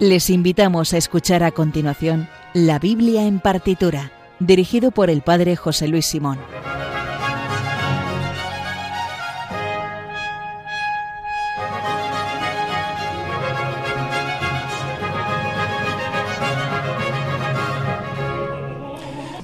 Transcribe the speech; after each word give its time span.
Les 0.00 0.30
invitamos 0.30 0.94
a 0.94 0.96
escuchar 0.96 1.42
a 1.42 1.50
continuación 1.50 2.26
La 2.54 2.78
Biblia 2.78 3.26
en 3.26 3.38
partitura, 3.38 4.12
dirigido 4.38 4.92
por 4.92 5.10
el 5.10 5.20
Padre 5.20 5.56
José 5.56 5.88
Luis 5.88 6.06
Simón. 6.06 6.38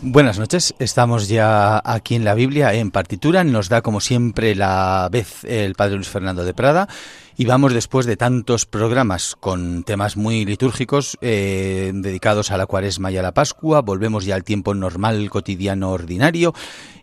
Buenas 0.01 0.39
noches, 0.39 0.75
estamos 0.79 1.29
ya 1.29 1.83
aquí 1.85 2.15
en 2.15 2.25
la 2.25 2.33
Biblia 2.33 2.73
en 2.73 2.91
partitura, 2.91 3.45
nos 3.45 3.69
da 3.69 3.83
como 3.83 4.01
siempre 4.01 4.55
la 4.55 5.11
vez 5.13 5.45
el 5.45 5.75
Padre 5.75 5.97
Luis 5.97 6.09
Fernando 6.09 6.45
de 6.45 6.55
Prada 6.55 6.89
y 7.39 7.45
vamos 7.45 7.75
después 7.75 8.07
de 8.07 8.17
tantos 8.17 8.65
programas 8.65 9.37
con 9.37 9.85
temas 9.85 10.17
muy 10.17 10.45
litúrgicos 10.45 11.19
eh, 11.21 11.93
dedicados 11.95 12.51
a 12.51 12.57
la 12.57 12.67
cuaresma 12.67 13.11
y 13.11 13.19
a 13.19 13.23
la 13.23 13.33
Pascua, 13.33 13.83
volvemos 13.83 14.25
ya 14.25 14.35
al 14.35 14.45
tiempo 14.45 14.75
normal, 14.75 15.29
cotidiano, 15.29 15.91
ordinario 15.91 16.55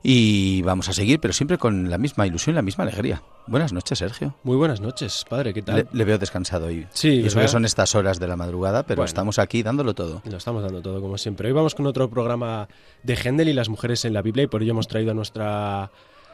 y 0.02 0.62
vamos 0.64 0.90
a 0.90 0.94
seguir, 0.94 1.20
pero 1.20 1.34
siempre 1.34 1.58
con 1.58 1.90
la 1.90 1.98
misma 1.98 2.26
ilusión, 2.26 2.56
la 2.56 2.62
misma 2.62 2.84
alegría. 2.84 3.22
Buenas 3.46 3.73
noches, 3.73 4.00
Sergio. 4.00 4.36
Muy 4.44 4.58
buenas 4.58 4.82
noches, 4.82 5.26
padre, 5.30 5.54
¿qué 5.54 5.62
tal? 5.62 5.88
Le, 5.92 6.04
veo 6.04 6.17
descansado 6.17 6.68
hoy. 6.68 6.88
Sí, 6.92 7.09
y 7.09 7.28
eso 7.28 7.40
que 7.40 7.47
son 7.47 7.66
estas 7.66 7.94
horas 7.94 8.20
de 8.20 8.28
la 8.28 8.36
madrugada, 8.36 8.84
pero 8.84 9.03
estamos 9.03 9.38
aquí 9.38 9.62
dándolo 9.62 9.94
todo. 9.94 10.22
Lo 10.25 10.38
estamos 10.38 10.64
dando 10.64 10.81
todo, 10.81 11.00
como 11.00 11.18
siempre. 11.18 11.47
Hoy 11.47 11.53
vamos 11.53 11.75
con 11.75 11.86
otro 11.86 12.09
programa 12.09 12.68
de 13.03 13.16
Händel 13.16 13.50
y 13.50 13.53
las 13.53 13.70
mujeres 13.70 14.03
en 14.06 14.14
la 14.14 14.22
Biblia 14.22 14.45
y 14.45 14.47
por 14.47 14.64
ello 14.64 14.72
hemos 14.72 14.88
traído 14.88 15.12
a 15.12 15.14
nuestra 15.14 15.92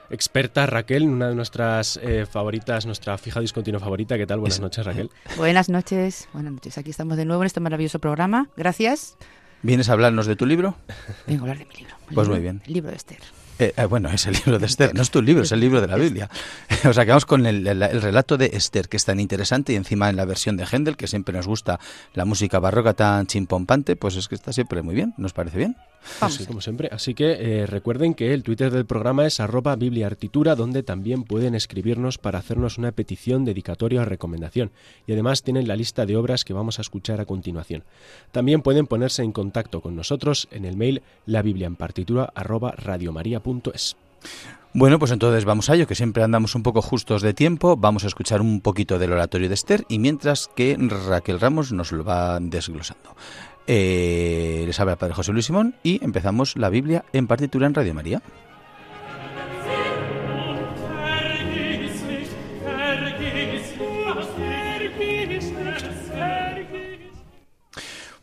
experta 0.09 0.65
Raquel, 0.65 1.03
una 1.03 1.29
de 1.29 1.35
nuestras 1.35 1.99
eh, 2.01 2.25
favoritas, 2.25 2.85
nuestra 2.85 3.17
fija 3.17 3.39
discontinua 3.39 3.79
favorita. 3.79 4.17
¿Qué 4.17 4.25
tal? 4.25 4.39
Buenas 4.39 4.59
noches, 4.59 4.85
Raquel. 4.85 5.09
Buenas 5.37 5.69
noches, 5.69 6.27
buenas 6.33 6.53
noches. 6.53 6.77
Aquí 6.77 6.89
estamos 6.89 7.17
de 7.17 7.25
nuevo 7.25 7.43
en 7.43 7.47
este 7.47 7.59
maravilloso 7.59 7.99
programa. 7.99 8.49
Gracias. 8.57 9.17
¿Vienes 9.61 9.89
a 9.89 9.93
hablarnos 9.93 10.25
de 10.25 10.35
tu 10.35 10.45
libro? 10.45 10.75
Vengo 11.27 11.45
a 11.45 11.49
hablar 11.49 11.57
de 11.59 11.65
mi 11.65 11.75
libro. 11.75 11.95
Pues 12.13 12.27
muy 12.27 12.39
bien. 12.39 12.61
El 12.65 12.73
libro 12.73 12.91
de 12.91 12.95
Esther. 12.95 13.19
Eh, 13.59 13.73
eh, 13.75 13.85
bueno, 13.85 14.07
es 14.09 14.25
el 14.25 14.33
libro 14.35 14.57
de 14.57 14.65
Esther, 14.65 14.95
no 14.95 15.01
es 15.01 15.11
tu 15.11 15.21
libro, 15.21 15.43
es 15.43 15.51
el 15.51 15.59
libro 15.59 15.81
de 15.81 15.87
la 15.87 15.97
Biblia. 15.97 16.29
o 16.89 16.93
sea, 16.93 17.03
que 17.03 17.11
vamos 17.11 17.25
con 17.25 17.45
el, 17.45 17.65
relato 18.01 18.37
de 18.37 18.51
Esther, 18.53 18.87
que 18.87 18.95
es 18.95 19.03
tan 19.03 19.19
interesante, 19.19 19.73
y 19.73 19.75
encima 19.75 20.09
en 20.09 20.15
la 20.15 20.23
versión 20.23 20.55
de 20.55 20.65
Händel, 20.65 20.95
que 20.95 21.07
siempre 21.07 21.35
nos 21.35 21.45
gusta 21.45 21.77
la 22.13 22.23
música 22.23 22.59
barroca 22.59 22.93
tan 22.93 23.27
chimpompante, 23.27 23.97
pues 23.97 24.15
es 24.15 24.29
que 24.29 24.35
está 24.35 24.53
siempre 24.53 24.81
muy 24.81 24.95
bien, 24.95 25.13
¿nos 25.17 25.33
parece 25.33 25.57
bien? 25.57 25.75
Sí, 26.29 26.45
como 26.45 26.61
siempre. 26.61 26.89
Así 26.91 27.13
que 27.13 27.61
eh, 27.61 27.65
recuerden 27.65 28.13
que 28.13 28.33
el 28.33 28.43
Twitter 28.43 28.71
del 28.71 28.85
programa 28.85 29.25
es 29.25 29.39
arroba 29.39 29.75
bibliartitura, 29.75 30.55
donde 30.55 30.83
también 30.83 31.23
pueden 31.23 31.55
escribirnos 31.55 32.17
para 32.17 32.39
hacernos 32.39 32.77
una 32.77 32.91
petición, 32.91 33.45
dedicatoria 33.45 34.01
o 34.01 34.05
recomendación. 34.05 34.71
Y 35.07 35.13
además 35.13 35.43
tienen 35.43 35.67
la 35.67 35.75
lista 35.75 36.05
de 36.05 36.17
obras 36.17 36.43
que 36.43 36.53
vamos 36.53 36.79
a 36.79 36.81
escuchar 36.81 37.21
a 37.21 37.25
continuación. 37.25 37.83
También 38.31 38.61
pueden 38.61 38.87
ponerse 38.87 39.23
en 39.23 39.31
contacto 39.31 39.81
con 39.81 39.95
nosotros 39.95 40.47
en 40.51 40.65
el 40.65 40.77
mail 40.77 41.01
la 41.25 41.41
biblia 41.41 41.67
en 41.67 41.75
partitura 41.75 42.31
arroba 42.35 42.71
radiomaria.es. 42.71 43.95
Bueno, 44.71 44.99
pues 44.99 45.11
entonces 45.11 45.45
vamos 45.45 45.69
a 45.69 45.75
ello, 45.75 45.87
que 45.87 45.95
siempre 45.95 46.21
andamos 46.21 46.53
un 46.53 46.61
poco 46.61 46.83
justos 46.83 47.23
de 47.23 47.33
tiempo. 47.33 47.75
Vamos 47.75 48.03
a 48.03 48.07
escuchar 48.07 48.39
un 48.39 48.61
poquito 48.61 48.99
del 48.99 49.11
oratorio 49.13 49.47
de 49.47 49.55
Esther 49.55 49.83
y 49.89 49.97
mientras 49.97 50.47
que 50.55 50.77
Raquel 50.79 51.39
Ramos 51.39 51.71
nos 51.71 51.91
lo 51.91 52.03
va 52.03 52.39
desglosando. 52.39 53.15
Eh, 53.71 54.63
les 54.65 54.79
habla 54.79 54.93
el 54.93 54.97
Padre 54.97 55.13
José 55.13 55.31
Luis 55.31 55.45
Simón 55.45 55.75
y 55.83 56.03
empezamos 56.03 56.57
la 56.57 56.69
Biblia 56.69 57.05
en 57.13 57.27
partitura 57.27 57.67
en 57.67 57.75
Radio 57.75 57.93
María. 57.93 58.19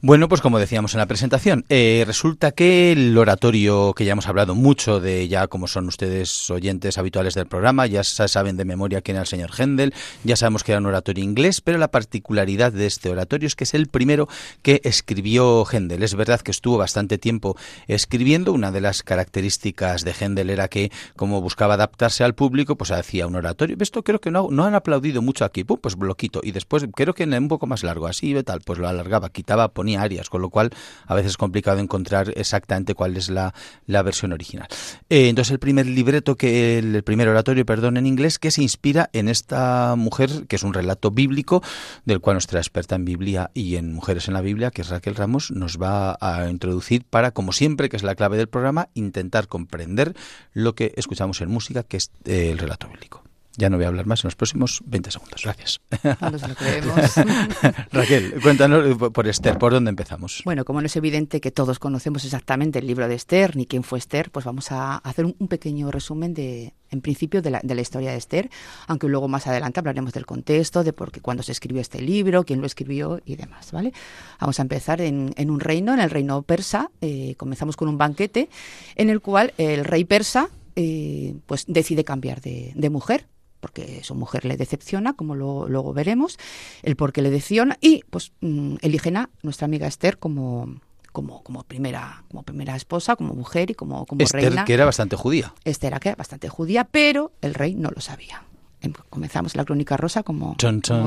Bueno, 0.07 0.29
pues 0.29 0.41
como 0.41 0.61
decíamos 0.61 0.95
en 0.95 0.99
la 0.99 1.07
presentación, 1.07 1.65
eh, 1.69 2.05
resulta 2.07 2.53
que 2.53 2.93
el 2.93 3.19
oratorio 3.19 3.93
que 3.93 4.05
ya 4.05 4.13
hemos 4.13 4.29
hablado 4.29 4.55
mucho 4.55 5.01
de, 5.01 5.27
ya 5.27 5.49
como 5.49 5.67
son 5.67 5.89
ustedes 5.89 6.49
oyentes 6.49 6.97
habituales 6.97 7.35
del 7.35 7.49
programa, 7.49 7.89
ya 7.89 8.05
saben 8.05 8.57
de 8.57 8.65
memoria 8.65 9.01
quién 9.01 9.17
era 9.17 9.23
el 9.23 9.27
señor 9.27 9.51
Händel, 9.59 9.93
ya 10.23 10.37
sabemos 10.37 10.63
que 10.63 10.71
era 10.71 10.81
un 10.81 10.87
oratorio 10.87 11.25
inglés, 11.25 11.61
pero 11.61 11.79
la 11.79 11.89
particularidad 11.89 12.71
de 12.71 12.87
este 12.87 13.11
oratorio 13.11 13.49
es 13.49 13.57
que 13.57 13.65
es 13.65 13.75
el 13.75 13.89
primero 13.89 14.29
que 14.63 14.81
escribió 14.85 15.65
Händel. 15.65 16.05
Es 16.05 16.15
verdad 16.15 16.41
que 16.41 16.53
estuvo 16.53 16.79
bastante 16.79 17.19
tiempo 17.19 17.57
escribiendo, 17.89 18.53
una 18.53 18.71
de 18.71 18.83
las 18.83 19.03
características 19.03 20.05
de 20.05 20.13
Händel 20.13 20.51
era 20.51 20.69
que 20.69 20.93
como 21.17 21.41
buscaba 21.41 21.75
adaptarse 21.75 22.23
al 22.23 22.37
público, 22.37 22.77
pues 22.77 22.93
hacía 22.93 23.27
un 23.27 23.35
oratorio. 23.35 23.77
Esto 23.81 24.05
creo 24.05 24.21
que 24.21 24.31
no, 24.31 24.47
no 24.53 24.67
han 24.67 24.77
aplaudido 24.77 25.21
mucho 25.21 25.45
aquí, 25.45 25.65
pues 25.65 25.97
bloquito, 25.97 26.43
y 26.45 26.53
después 26.53 26.87
creo 26.95 27.13
que 27.13 27.25
un 27.25 27.49
poco 27.49 27.67
más 27.67 27.83
largo, 27.83 28.07
así 28.07 28.41
tal, 28.45 28.61
pues 28.61 28.79
lo 28.79 28.87
alargaba, 28.87 29.31
quitaba, 29.31 29.67
ponía 29.67 29.96
con 30.31 30.43
lo 30.43 30.51
cual 30.51 30.71
a 31.07 31.15
veces 31.15 31.33
es 31.33 31.37
complicado 31.37 31.79
encontrar 31.79 32.33
exactamente 32.37 32.95
cuál 32.95 33.17
es 33.17 33.29
la, 33.29 33.53
versión 33.87 34.33
original. 34.33 34.69
Eh, 35.09 35.29
entonces 35.29 35.53
el 35.53 35.59
primer 35.59 35.87
libreto, 35.87 36.37
que 36.37 36.79
el, 36.79 37.03
primer 37.03 37.29
oratorio, 37.29 37.65
perdón, 37.67 37.97
en 37.97 38.07
inglés, 38.07 38.39
que 38.39 38.51
se 38.51 38.63
inspira 38.63 39.11
en 39.13 39.29
esta 39.29 39.95
mujer, 39.97 40.47
que 40.49 40.57
es 40.57 40.63
un 40.63 40.75
relato 40.75 41.11
bíblico, 41.11 41.63
del 42.05 42.21
cual 42.21 42.35
nuestra 42.35 42.61
experta 42.61 42.95
en 42.95 43.05
Biblia 43.05 43.51
y 43.55 43.77
en 43.77 43.93
Mujeres 43.93 44.29
en 44.29 44.35
la 44.35 44.41
Biblia, 44.41 44.71
que 44.71 44.83
es 44.83 44.89
Raquel 44.89 45.15
Ramos, 45.15 45.51
nos 45.51 45.81
va 45.81 46.17
a 46.21 46.49
introducir 46.49 47.05
para, 47.05 47.33
como 47.33 47.53
siempre, 47.53 47.89
que 47.89 47.97
es 47.97 48.03
la 48.03 48.15
clave 48.15 48.37
del 48.37 48.49
programa, 48.49 48.89
intentar 48.95 49.49
comprender 49.49 50.15
lo 50.53 50.75
que 50.75 50.93
escuchamos 50.97 51.41
en 51.41 51.51
música, 51.51 51.83
que 51.83 51.97
es 51.97 52.11
eh, 52.25 52.51
el 52.53 52.59
relato 52.59 52.89
bíblico. 52.89 53.26
Ya 53.57 53.71
no 53.71 53.77
voy 53.77 53.85
a 53.85 53.89
hablar 53.89 54.07
más 54.07 54.25
en 54.25 54.29
los 54.29 54.37
próximos 54.37 54.83
20 54.87 55.11
segundos. 55.11 55.43
Gracias. 55.43 55.81
Raquel, 57.93 58.35
cuéntanos 58.43 58.97
por 59.13 59.27
Esther, 59.27 59.59
¿por 59.59 59.73
dónde 59.73 59.91
empezamos? 59.91 60.43
Bueno, 60.45 60.65
como 60.65 60.81
no 60.81 60.87
es 60.87 60.97
evidente 60.97 61.41
que 61.41 61.51
todos 61.51 61.79
conocemos 61.79 62.25
exactamente 62.25 62.79
el 62.79 62.87
libro 62.87 63.09
de 63.09 63.15
Esther 63.15 63.57
ni 63.57 63.67
quién 63.67 63.83
fue 63.83 63.99
Esther, 63.99 64.31
pues 64.31 64.45
vamos 64.45 64.73
a 64.73 64.97
hacer 64.97 65.25
un 65.25 65.49
pequeño 65.49 65.91
resumen 65.91 66.35
de, 66.35 66.75
en 66.91 67.01
principio, 67.01 67.43
de 67.43 67.51
la, 67.51 67.61
de 67.63 67.75
la 67.75 67.81
historia 67.81 68.11
de 68.11 68.17
Esther, 68.17 68.51
aunque 68.87 69.09
luego 69.09 69.29
más 69.29 69.47
adelante 69.47 69.81
hablaremos 69.81 70.13
del 70.13 70.27
contexto, 70.27 70.85
de 70.85 70.93
por 70.93 71.11
qué, 71.11 71.21
cuándo 71.21 71.43
se 71.43 71.53
escribió 71.53 71.81
este 71.81 72.01
libro, 72.01 72.45
quién 72.45 72.61
lo 72.61 72.67
escribió 72.67 73.21
y 73.25 73.37
demás, 73.37 73.73
¿vale? 73.73 73.93
Vamos 74.41 74.59
a 74.59 74.63
empezar 74.63 75.01
en, 75.01 75.35
un 75.39 75.61
reino, 75.61 75.95
en 75.95 76.01
el 76.01 76.11
reino 76.11 76.43
persa. 76.43 76.91
Eh, 77.01 77.35
comenzamos 77.37 77.77
con 77.77 77.89
un 77.89 77.99
banquete 77.99 78.49
en 78.95 79.11
el 79.11 79.21
cual 79.21 79.53
el 79.59 79.85
rey 79.85 80.05
persa 80.05 80.51
eh, 80.75 81.35
pues 81.47 81.65
decide 81.67 82.05
cambiar 82.05 82.41
de, 82.41 82.73
de 82.75 82.91
mujer 82.91 83.27
porque 83.67 84.05
su 84.05 84.15
mujer 84.15 84.45
le 84.45 84.57
decepciona, 84.57 85.15
como 85.15 85.35
luego 85.35 85.93
veremos, 85.93 86.39
el 86.85 86.95
por 86.95 87.13
qué 87.13 87.21
le 87.21 87.31
decepciona, 87.31 87.77
y 87.81 88.05
pues 88.11 88.31
mm, 88.41 88.77
eligen 88.81 89.17
a 89.17 89.29
nuestra 89.43 89.65
amiga 89.65 89.89
Esther 89.89 90.19
como, 90.19 90.77
como, 91.11 91.43
como, 91.43 91.65
primera, 91.65 92.23
como 92.31 92.45
primera 92.45 92.77
esposa, 92.77 93.17
como 93.17 93.35
mujer 93.35 93.73
y 93.73 93.75
como, 93.75 94.07
como 94.07 94.23
Esther, 94.23 94.45
reina. 94.45 94.65
que 94.65 94.75
era 94.75 94.85
bastante 94.85 95.17
judía. 95.17 95.53
Esther, 95.65 95.99
que 95.99 96.11
era 96.11 96.17
bastante 96.17 96.49
judía, 96.49 96.85
pero 96.85 97.33
el 97.43 97.55
rey 97.55 97.75
no 97.75 97.91
lo 97.91 98.01
sabía. 98.01 98.45
Em, 98.81 98.93
comenzamos 99.11 99.57
la 99.57 99.65
crónica 99.65 99.97
rosa 99.97 100.23
como, 100.23 100.57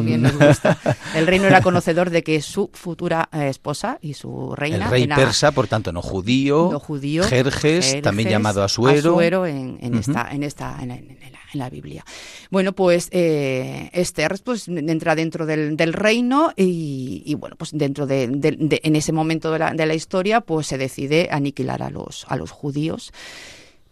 bien 0.04 0.22
nos 0.22 0.38
gusta. 0.38 0.78
El 1.16 1.28
rey 1.28 1.40
no 1.40 1.46
era 1.46 1.62
conocedor 1.62 2.10
de 2.10 2.24
que 2.24 2.42
su 2.42 2.70
futura 2.74 3.30
eh, 3.32 3.50
esposa 3.50 4.00
y 4.02 4.14
su 4.14 4.56
reina. 4.56 4.86
El 4.86 4.92
rey 4.92 5.08
persa, 5.08 5.52
por 5.52 5.68
tanto, 5.68 5.92
no 5.92 6.02
judío. 6.02 6.70
No 6.72 6.80
judío. 6.80 7.24
Jerjes, 7.24 8.02
también 8.02 8.30
llamado 8.30 8.64
Asuero. 8.64 9.12
Asuero 9.12 9.46
en, 9.46 9.78
en 9.82 9.96
esta, 9.96 10.30
en 10.32 10.44
esta, 10.44 10.78
en, 10.82 10.92
en 11.54 11.60
la 11.60 11.70
Biblia. 11.70 12.06
Bueno, 12.50 12.74
pues 12.74 13.10
eh, 13.12 13.90
Esther 13.94 14.36
pues, 14.44 14.68
entra 14.68 15.16
dentro 15.16 15.46
del, 15.46 15.94
reino 15.94 16.54
y, 16.56 17.36
bueno, 17.36 17.56
pues 17.56 17.72
dentro 17.74 18.06
de, 18.06 18.24
en 18.24 18.96
ese 18.96 19.12
momento 19.12 19.52
de 19.52 19.60
la, 19.60 19.74
de 19.74 19.86
la 19.86 19.94
historia, 19.94 20.42
pues 20.42 20.68
se 20.68 20.78
decide 20.78 21.30
aniquilar 21.32 21.82
a 21.84 21.90
los, 21.90 22.26
a 22.28 22.36
los 22.36 22.52
judíos 22.52 23.12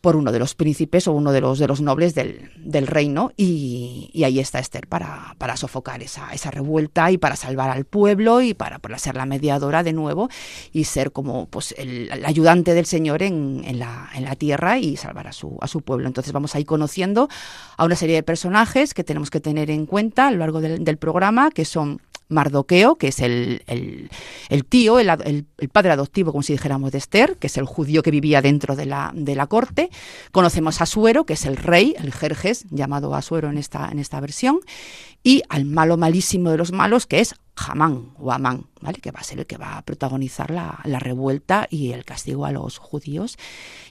por 0.07 0.15
uno 0.15 0.31
de 0.31 0.39
los 0.39 0.55
príncipes 0.55 1.05
o 1.09 1.11
uno 1.11 1.33
de 1.33 1.41
los, 1.41 1.59
de 1.59 1.67
los 1.67 1.81
nobles 1.81 2.15
del, 2.15 2.49
del 2.55 2.87
reino 2.87 3.33
y, 3.35 4.09
ahí 4.23 4.39
está 4.39 4.59
Esther 4.59 4.87
para, 4.87 5.35
para 5.37 5.57
sofocar 5.57 6.01
esa, 6.01 6.31
esa, 6.31 6.49
revuelta 6.49 7.11
y 7.11 7.17
para 7.17 7.35
salvar 7.35 7.71
al 7.71 7.83
pueblo 7.83 8.39
y 8.39 8.53
para, 8.53 8.79
para, 8.79 8.99
ser 8.99 9.17
la 9.17 9.25
mediadora 9.25 9.83
de 9.83 9.91
nuevo 9.91 10.29
y 10.71 10.85
ser 10.85 11.11
como 11.11 11.47
pues 11.47 11.75
el, 11.77 12.09
ayudante 12.23 12.73
del 12.73 12.85
Señor 12.85 13.21
en, 13.21 13.63
en, 13.65 13.79
la, 13.79 14.09
en, 14.15 14.23
la, 14.23 14.37
tierra 14.37 14.79
y 14.79 14.95
salvar 14.95 15.27
a 15.27 15.33
su, 15.33 15.57
a 15.59 15.67
su 15.67 15.81
pueblo. 15.81 16.07
Entonces 16.07 16.31
vamos 16.31 16.55
a 16.55 16.61
ir 16.61 16.65
conociendo 16.65 17.27
a 17.75 17.83
una 17.83 17.97
serie 17.97 18.15
de 18.15 18.23
personajes 18.23 18.93
que 18.93 19.03
tenemos 19.03 19.29
que 19.29 19.41
tener 19.41 19.69
en 19.69 19.85
cuenta 19.85 20.27
a 20.27 20.31
lo 20.31 20.37
largo 20.37 20.61
del, 20.61 20.97
programa, 20.97 21.51
que 21.51 21.65
son 21.65 21.99
Mardoqueo, 22.29 22.95
que 22.95 23.09
es 23.09 23.19
el, 23.19 23.63
el, 23.67 24.65
tío, 24.65 24.99
el, 24.99 25.09
el, 25.09 25.69
padre 25.69 25.91
adoptivo, 25.91 26.31
como 26.31 26.43
si 26.43 26.53
dijéramos, 26.53 26.91
de 26.91 26.97
Esther, 26.97 27.37
que 27.37 27.47
es 27.47 27.57
el 27.57 27.65
judío 27.65 28.03
que 28.03 28.11
vivía 28.11 28.41
dentro 28.41 28.75
de 28.75 28.85
la, 28.85 29.11
de 29.15 29.35
la 29.35 29.47
corte. 29.47 29.89
Conocemos 30.31 30.79
a 30.79 30.83
Asuero, 30.83 31.25
que 31.25 31.33
es 31.33 31.45
el 31.45 31.57
rey, 31.57 31.95
el 31.97 32.13
Jerjes, 32.13 32.65
llamado 32.69 33.15
Asuero 33.15 33.49
en 33.49 33.57
esta, 33.57 33.89
en 33.91 33.99
esta 33.99 34.19
versión. 34.19 34.59
Y 35.23 35.43
al 35.49 35.65
malo 35.65 35.97
malísimo 35.97 36.51
de 36.51 36.57
los 36.57 36.71
malos, 36.71 37.07
que 37.07 37.19
es 37.19 37.35
Hamán 37.57 38.11
o 38.17 38.31
Amán, 38.31 38.67
¿vale? 38.81 38.99
que 38.99 39.11
va 39.11 39.19
a 39.19 39.23
ser 39.23 39.39
el 39.39 39.45
que 39.45 39.57
va 39.57 39.77
a 39.77 39.81
protagonizar 39.81 40.51
la, 40.51 40.79
revuelta 40.99 41.67
y 41.69 41.91
el 41.91 42.05
castigo 42.05 42.45
a 42.45 42.51
los 42.51 42.77
judíos, 42.77 43.37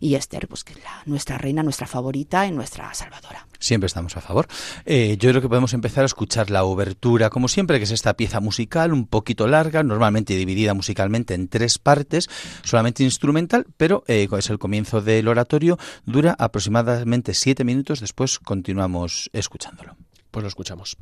y 0.00 0.14
Esther, 0.14 0.48
pues 0.48 0.64
que 0.64 0.74
es 0.74 0.82
la, 0.82 1.02
nuestra 1.06 1.38
reina, 1.38 1.62
nuestra 1.62 1.86
favorita 1.86 2.46
y 2.46 2.52
nuestra 2.52 2.92
salvadora. 2.94 3.46
Siempre 3.58 3.86
estamos 3.86 4.16
a 4.16 4.20
favor. 4.20 4.46
Eh, 4.84 5.16
yo 5.18 5.30
creo 5.30 5.42
que 5.42 5.48
podemos 5.48 5.72
empezar 5.72 6.02
a 6.02 6.06
escuchar 6.06 6.50
la 6.50 6.64
obertura, 6.64 7.30
como 7.30 7.48
siempre, 7.48 7.78
que 7.78 7.84
es 7.84 7.90
esta 7.90 8.14
pieza 8.14 8.40
musical 8.40 8.92
un 8.92 9.06
poquito 9.06 9.46
larga, 9.46 9.82
normalmente 9.82 10.36
dividida 10.36 10.74
musicalmente 10.74 11.34
en 11.34 11.48
tres 11.48 11.78
partes, 11.78 12.28
solamente 12.62 13.02
instrumental, 13.02 13.66
pero 13.76 14.04
eh, 14.06 14.28
es 14.38 14.50
el 14.50 14.58
comienzo 14.58 15.00
del 15.00 15.28
oratorio, 15.28 15.78
dura 16.04 16.36
aproximadamente 16.38 17.34
siete 17.34 17.64
minutos, 17.64 18.00
después 18.00 18.38
continuamos 18.38 19.30
escuchándolo. 19.32 19.96
Pues 20.30 20.42
lo 20.42 20.48
escuchamos. 20.48 20.96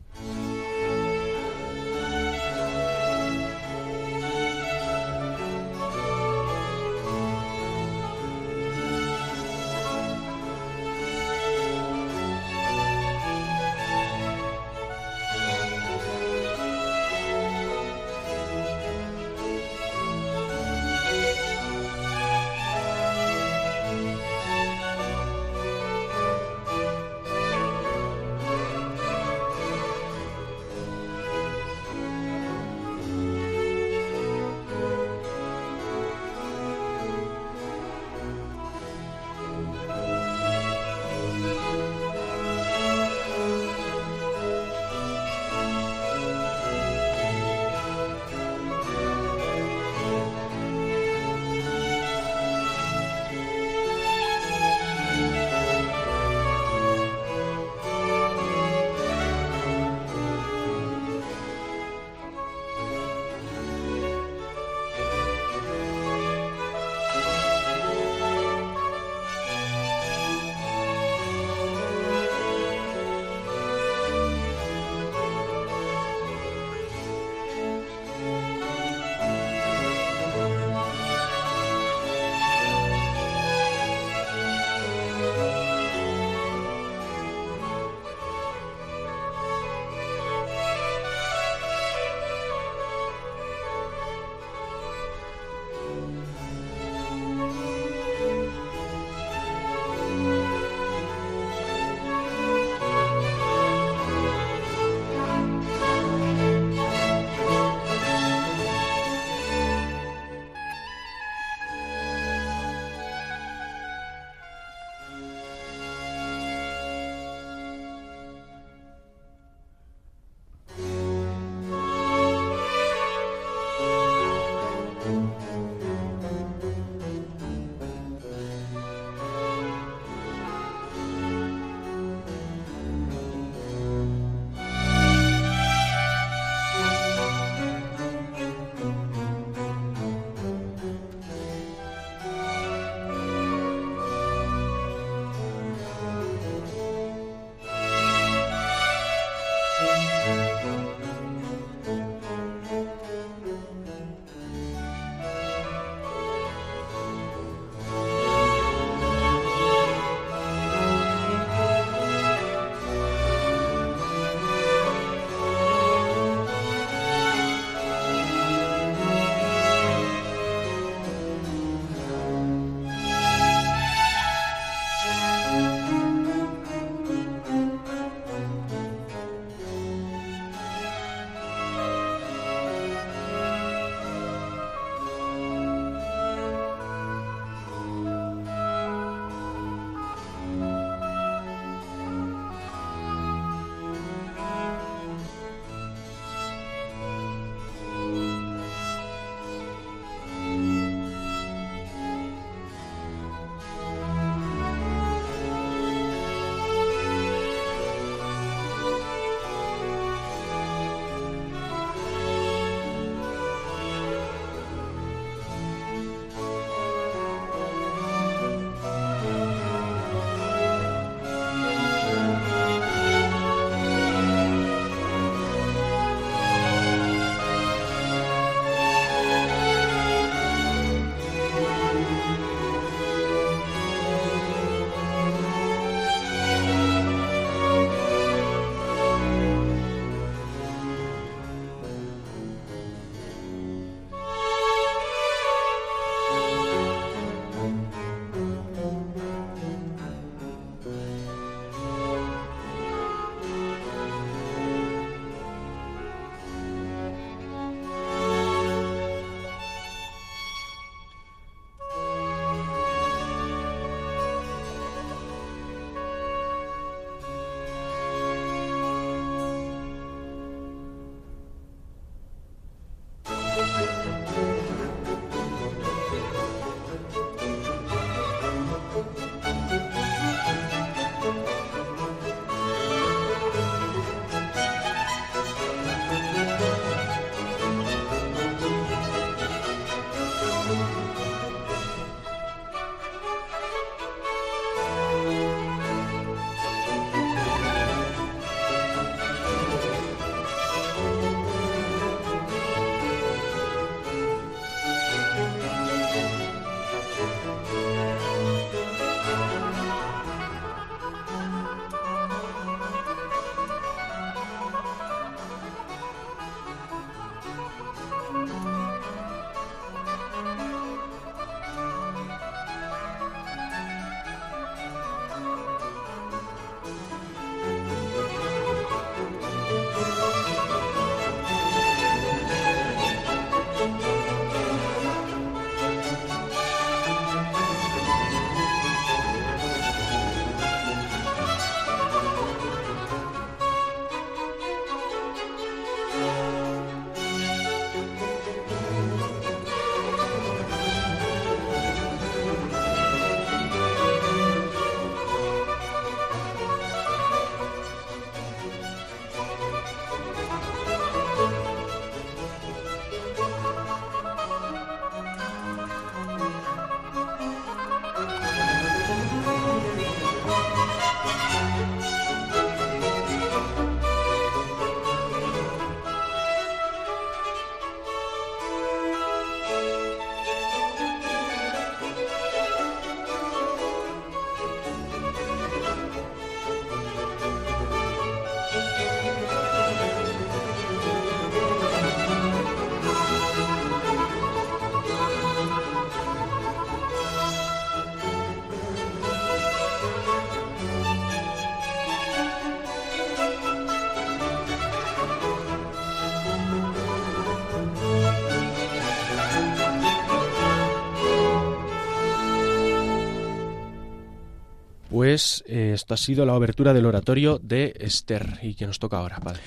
Pues 415.34 415.64
eh, 415.66 415.90
esto 415.92 416.14
ha 416.14 416.16
sido 416.16 416.46
la 416.46 416.54
obertura 416.54 416.92
del 416.94 417.06
oratorio 417.06 417.58
de 417.60 417.92
Esther. 417.98 418.60
¿Y 418.62 418.76
qué 418.76 418.86
nos 418.86 419.00
toca 419.00 419.16
ahora, 419.18 419.40
padre? 419.40 419.58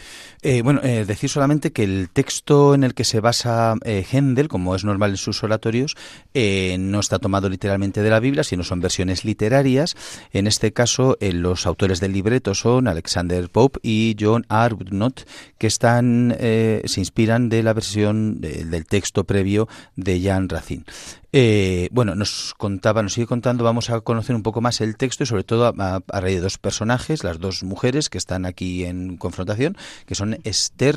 Eh, 0.42 0.62
bueno, 0.62 0.80
eh, 0.82 1.04
decir 1.04 1.30
solamente 1.30 1.74
que 1.74 1.84
el 1.84 2.08
texto 2.10 2.74
en 2.74 2.86
el 2.86 2.94
que 2.94 3.04
se 3.04 3.20
basa 3.20 3.76
Händel, 3.84 4.48
como 4.48 4.76
es 4.78 4.86
normal 4.86 5.10
en 5.10 5.18
sus 5.18 5.44
oratorios, 5.44 5.98
no 6.34 7.00
está 7.02 7.20
tomado 7.20 7.50
literalmente 7.50 8.02
de 8.02 8.10
la 8.10 8.22
Biblia, 8.22 8.46
sino 8.46 8.64
son 8.64 8.80
versiones 8.80 9.26
literarias. 9.26 9.98
En 10.32 10.48
este 10.48 10.72
caso, 10.72 11.18
los 11.20 11.68
autores 11.68 12.00
del 12.00 12.14
libreto 12.14 12.54
son 12.54 12.88
Alexander 12.88 13.50
Pope 13.50 13.82
y 13.84 14.16
John 14.18 14.46
Arbuthnot, 14.48 15.28
que 15.58 15.68
están, 15.68 16.34
se 16.40 16.96
inspiran 16.96 17.50
de 17.50 17.64
la 17.64 17.74
versión 17.74 18.40
del 18.40 18.86
texto 18.86 19.26
previo 19.26 19.68
de 19.98 20.22
Jan 20.22 20.48
Racine. 20.48 20.86
Eh, 21.34 21.90
bueno, 21.92 22.16
nos 22.16 22.54
contaba, 22.58 23.04
nos 23.04 23.14
sigue 23.14 23.28
contando, 23.28 23.64
vamos 23.64 23.90
a 23.90 24.00
conocer 24.02 24.36
un 24.36 24.44
poco 24.44 24.62
más 24.62 24.80
el 24.82 24.96
texto 24.96 25.24
y 25.24 25.28
sobre 25.28 25.44
todo 25.44 25.68
a, 25.68 26.02
raíz 26.08 26.36
de 26.36 26.42
dos 26.42 26.58
personajes, 26.58 27.24
las 27.24 27.40
dos 27.40 27.64
mujeres 27.64 28.10
que 28.10 28.18
están 28.18 28.46
aquí 28.46 28.86
en 28.86 29.18
confrontación, 29.18 29.76
que 30.06 30.16
son 30.16 30.40
Esther 30.44 30.96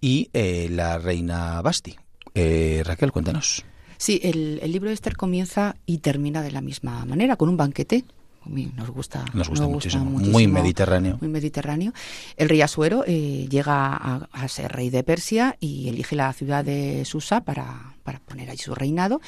y 0.00 0.30
eh, 0.32 0.68
la 0.70 0.98
reina 0.98 1.60
Basti. 1.60 1.96
Eh, 2.34 2.82
Raquel, 2.84 3.12
cuéntanos. 3.12 3.64
Sí, 3.98 4.20
el, 4.22 4.60
el, 4.62 4.72
libro 4.72 4.88
de 4.88 4.94
Esther 4.94 5.16
comienza 5.16 5.76
y 5.84 5.98
termina 5.98 6.40
de 6.42 6.52
la 6.52 6.60
misma 6.60 7.04
manera, 7.04 7.36
con 7.36 7.48
un 7.48 7.56
banquete 7.56 8.04
nos 8.48 8.90
gusta, 8.90 9.24
nos 9.32 9.48
gusta, 9.48 9.66
muchísimo. 9.66 10.04
muy 10.04 10.46
mediterráneo. 10.46 11.18
Muy 11.20 11.30
mediterráneo. 11.30 11.92
El 12.36 12.48
rey 12.48 12.62
Asuero 12.62 13.04
eh, 13.06 13.46
llega 13.48 13.94
a, 13.94 14.48
ser 14.48 14.72
rey 14.72 14.90
de 14.90 15.02
Persia 15.02 15.56
y 15.60 15.88
elige 15.88 16.16
la 16.16 16.32
ciudad 16.32 16.64
de 16.64 17.04
Susa 17.04 17.42
para, 17.42 17.94
para 18.02 18.18
poner 18.20 18.50
allí 18.50 18.62
su 18.62 18.74
reinado 18.74 19.20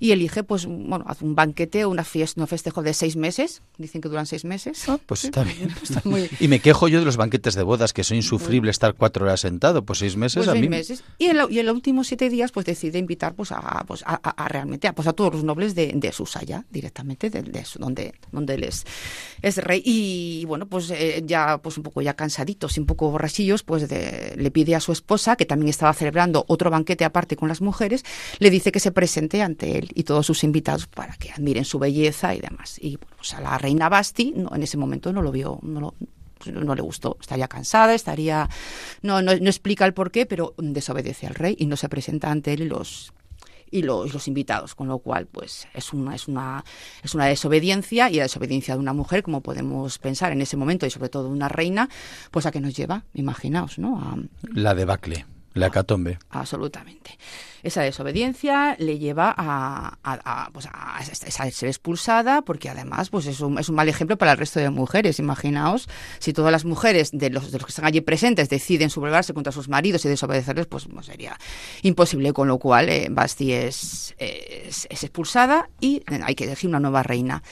y 0.00 0.12
elige, 0.12 0.42
pues, 0.42 0.64
bueno, 0.64 1.04
hace 1.06 1.26
un 1.26 1.34
banquete, 1.34 1.84
una 1.84 2.04
fiesta, 2.04 2.40
un 2.40 2.48
festejo 2.48 2.82
de 2.82 2.94
seis 2.94 3.16
meses. 3.16 3.60
Dicen 3.76 4.00
que 4.00 4.08
duran 4.08 4.24
seis 4.24 4.46
meses. 4.46 4.88
Ah, 4.88 4.98
pues 5.04 5.24
está 5.24 5.44
bien. 5.44 5.70
Y 6.40 6.48
me 6.48 6.60
quejo 6.60 6.88
yo 6.88 7.00
de 7.00 7.04
los 7.04 7.18
banquetes 7.18 7.54
de 7.54 7.62
bodas, 7.62 7.92
que 7.92 8.02
son 8.02 8.16
insufrible 8.16 8.70
estar 8.70 8.94
cuatro 8.94 9.26
horas 9.26 9.40
sentado. 9.40 9.84
Pues 9.84 9.98
seis 9.98 10.16
meses 10.16 10.38
pues 10.38 10.48
a 10.48 10.52
seis 10.52 10.62
mí. 10.62 10.68
meses. 10.70 11.04
Y 11.18 11.26
en, 11.26 11.36
los 11.36 11.74
últimos 11.74 12.06
siete 12.06 12.30
días, 12.30 12.50
pues 12.50 12.64
decide 12.64 12.98
invitar 12.98 13.34
pues, 13.34 13.52
a, 13.52 13.84
pues, 13.86 14.02
a, 14.06 14.48
realmente 14.48 14.88
a, 14.88 14.94
pues, 14.94 15.06
a 15.06 15.12
todos 15.12 15.34
los 15.34 15.44
nobles 15.44 15.74
de, 15.74 15.92
de 15.94 16.12
Susa 16.12 16.42
ya, 16.42 16.64
directamente, 16.70 17.28
de, 17.28 17.42
de, 17.42 17.64
donde, 17.78 18.14
donde 18.32 18.54
él 18.54 18.64
es, 18.64 18.86
es 19.42 19.58
rey. 19.58 19.82
Y 19.84 20.46
bueno, 20.46 20.64
pues 20.66 20.90
eh, 20.90 21.22
ya 21.26 21.58
pues 21.58 21.76
un 21.76 21.82
poco 21.82 22.00
ya 22.00 22.14
cansaditos 22.14 22.78
y 22.78 22.80
un 22.80 22.86
poco 22.86 23.10
borrachillos, 23.10 23.64
pues 23.64 23.86
le 23.90 24.50
pide 24.50 24.74
a 24.74 24.80
su 24.80 24.92
esposa, 24.92 25.36
que 25.36 25.44
también 25.44 25.68
estaba 25.68 25.92
celebrando 25.92 26.46
otro 26.48 26.70
banquete 26.70 27.04
aparte 27.04 27.36
con 27.36 27.50
las 27.50 27.60
mujeres, 27.60 28.02
le 28.38 28.48
dice 28.48 28.72
que 28.72 28.80
se 28.80 28.92
presente 28.92 29.42
ante 29.42 29.76
él 29.76 29.89
y 29.94 30.04
todos 30.04 30.26
sus 30.26 30.44
invitados 30.44 30.86
para 30.86 31.14
que 31.16 31.30
admiren 31.30 31.64
su 31.64 31.78
belleza 31.78 32.34
y 32.34 32.40
demás. 32.40 32.78
Y 32.80 32.96
bueno, 32.96 33.16
pues 33.16 33.34
a 33.34 33.40
la 33.40 33.58
reina 33.58 33.88
Basti 33.88 34.32
no, 34.36 34.54
en 34.54 34.62
ese 34.62 34.76
momento 34.76 35.12
no 35.12 35.22
lo 35.22 35.32
vio, 35.32 35.58
no 35.62 35.94
no 36.46 36.74
le 36.74 36.80
gustó, 36.82 37.18
estaría 37.20 37.48
cansada, 37.48 37.94
estaría 37.94 38.48
no, 39.02 39.20
no, 39.20 39.36
no 39.36 39.50
explica 39.50 39.84
el 39.84 39.92
por 39.92 40.10
qué, 40.10 40.24
pero 40.24 40.54
desobedece 40.56 41.26
al 41.26 41.34
rey 41.34 41.54
y 41.58 41.66
no 41.66 41.76
se 41.76 41.88
presenta 41.90 42.30
ante 42.30 42.54
él 42.54 42.62
y 42.62 42.68
los 42.68 43.12
y 43.72 43.82
los, 43.82 44.12
los, 44.12 44.26
invitados, 44.26 44.74
con 44.74 44.88
lo 44.88 44.98
cual 44.98 45.26
pues 45.26 45.68
es 45.74 45.92
una 45.92 46.14
es 46.14 46.26
una 46.26 46.64
es 47.04 47.14
una 47.14 47.26
desobediencia 47.26 48.10
y 48.10 48.16
la 48.16 48.24
desobediencia 48.24 48.74
de 48.74 48.80
una 48.80 48.92
mujer, 48.92 49.22
como 49.22 49.42
podemos 49.42 49.98
pensar 49.98 50.32
en 50.32 50.40
ese 50.40 50.56
momento 50.56 50.86
y 50.86 50.90
sobre 50.90 51.08
todo 51.08 51.24
de 51.24 51.30
una 51.30 51.48
reina, 51.48 51.88
pues 52.30 52.46
a 52.46 52.50
qué 52.50 52.60
nos 52.60 52.74
lleva, 52.74 53.04
imaginaos, 53.14 53.78
¿no? 53.78 53.98
A, 54.00 54.16
la 54.52 54.74
debacle. 54.74 55.26
La 55.52 55.70
catombe. 55.70 56.18
Absolutamente. 56.30 57.18
Esa 57.62 57.82
desobediencia 57.82 58.76
le 58.78 58.98
lleva 58.98 59.34
a, 59.36 60.48
pues 60.52 60.66
a, 60.72 61.02
ser 61.50 61.68
expulsada 61.68 62.42
porque 62.42 62.68
además 62.70 63.10
pues 63.10 63.26
es 63.26 63.40
un, 63.40 63.58
es 63.58 63.68
un, 63.68 63.74
mal 63.74 63.88
ejemplo 63.88 64.16
para 64.16 64.32
el 64.32 64.38
resto 64.38 64.60
de 64.60 64.70
mujeres. 64.70 65.18
Imaginaos 65.18 65.88
si 66.18 66.32
todas 66.32 66.52
las 66.52 66.64
mujeres 66.64 67.10
de 67.12 67.30
los, 67.30 67.50
de 67.50 67.58
los 67.58 67.66
que 67.66 67.70
están 67.70 67.84
allí 67.84 68.00
presentes 68.00 68.48
deciden 68.48 68.90
sublevarse 68.90 69.34
contra 69.34 69.52
sus 69.52 69.68
maridos 69.68 70.04
y 70.04 70.08
desobedecerles, 70.08 70.66
pues, 70.66 70.86
pues 70.86 71.06
sería 71.06 71.36
imposible. 71.82 72.32
Con 72.32 72.48
lo 72.48 72.58
cual 72.58 72.88
eh, 72.88 73.08
Basti 73.10 73.52
es, 73.52 74.14
es, 74.18 74.86
es 74.88 75.02
expulsada 75.02 75.68
y 75.80 76.02
hay 76.24 76.34
que 76.34 76.44
elegir 76.44 76.68
una 76.68 76.80
nueva 76.80 77.02
reina. 77.02 77.42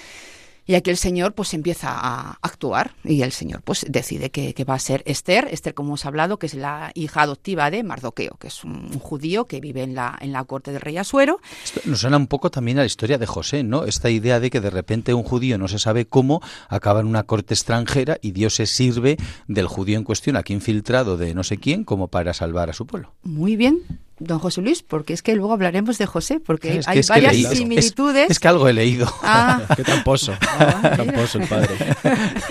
Y 0.68 0.74
aquí 0.74 0.90
el 0.90 0.98
Señor 0.98 1.32
pues 1.32 1.54
empieza 1.54 1.88
a 1.90 2.38
actuar 2.42 2.92
y 3.02 3.22
el 3.22 3.32
Señor 3.32 3.62
pues 3.62 3.86
decide 3.88 4.30
que, 4.30 4.52
va 4.68 4.74
a 4.74 4.78
ser 4.78 5.02
Esther, 5.06 5.48
Esther 5.50 5.72
como 5.72 5.88
hemos 5.88 6.04
hablado, 6.04 6.38
que 6.38 6.44
es 6.44 6.52
la 6.52 6.92
hija 6.94 7.22
adoptiva 7.22 7.70
de 7.70 7.82
Mardoqueo, 7.82 8.36
que 8.38 8.48
es 8.48 8.64
un, 8.64 8.98
judío 8.98 9.46
que 9.46 9.60
vive 9.60 9.82
en 9.82 9.94
la, 9.94 10.18
en 10.20 10.30
la 10.30 10.44
corte 10.44 10.70
del 10.70 10.82
rey 10.82 10.98
Asuero. 10.98 11.40
Esto 11.64 11.80
nos 11.86 12.00
suena 12.00 12.18
un 12.18 12.26
poco 12.26 12.50
también 12.50 12.76
a 12.76 12.82
la 12.82 12.86
historia 12.86 13.16
de 13.16 13.24
José, 13.24 13.62
¿no? 13.62 13.84
Esta 13.84 14.10
idea 14.10 14.40
de 14.40 14.50
que 14.50 14.60
de 14.60 14.68
repente 14.68 15.14
un 15.14 15.22
judío 15.22 15.56
no 15.56 15.68
se 15.68 15.78
sabe 15.78 16.04
cómo 16.06 16.42
acaba 16.68 17.00
en 17.00 17.06
una 17.06 17.22
corte 17.22 17.54
extranjera 17.54 18.18
y 18.20 18.32
Dios 18.32 18.56
se 18.56 18.66
sirve 18.66 19.16
del 19.46 19.68
judío 19.68 19.96
en 19.96 20.04
cuestión, 20.04 20.36
aquí 20.36 20.52
infiltrado 20.52 21.16
de 21.16 21.34
no 21.34 21.44
sé 21.44 21.56
quién, 21.56 21.84
como 21.84 22.08
para 22.08 22.34
salvar 22.34 22.68
a 22.68 22.74
su 22.74 22.86
pueblo. 22.86 23.14
Muy 23.22 23.56
bien, 23.56 23.80
don 24.18 24.38
José 24.38 24.60
Luis, 24.62 24.82
porque 24.82 25.12
es 25.12 25.22
que 25.22 25.34
luego 25.34 25.52
hablaremos 25.52 25.98
de 25.98 26.06
José, 26.06 26.40
porque 26.40 26.80
hay 26.86 27.00
varias 27.08 27.36
similitudes. 27.56 28.30
Es, 28.30 28.38
que 28.38 28.48
algo 28.48 28.68
he 28.68 28.72
leído. 28.72 29.12
Ah. 29.22 29.62
Qué 29.76 29.82
tramposo. 29.82 30.34
Ah, 30.42 30.92
tramposo 30.94 31.38
el 31.38 31.48
padre. 31.48 31.76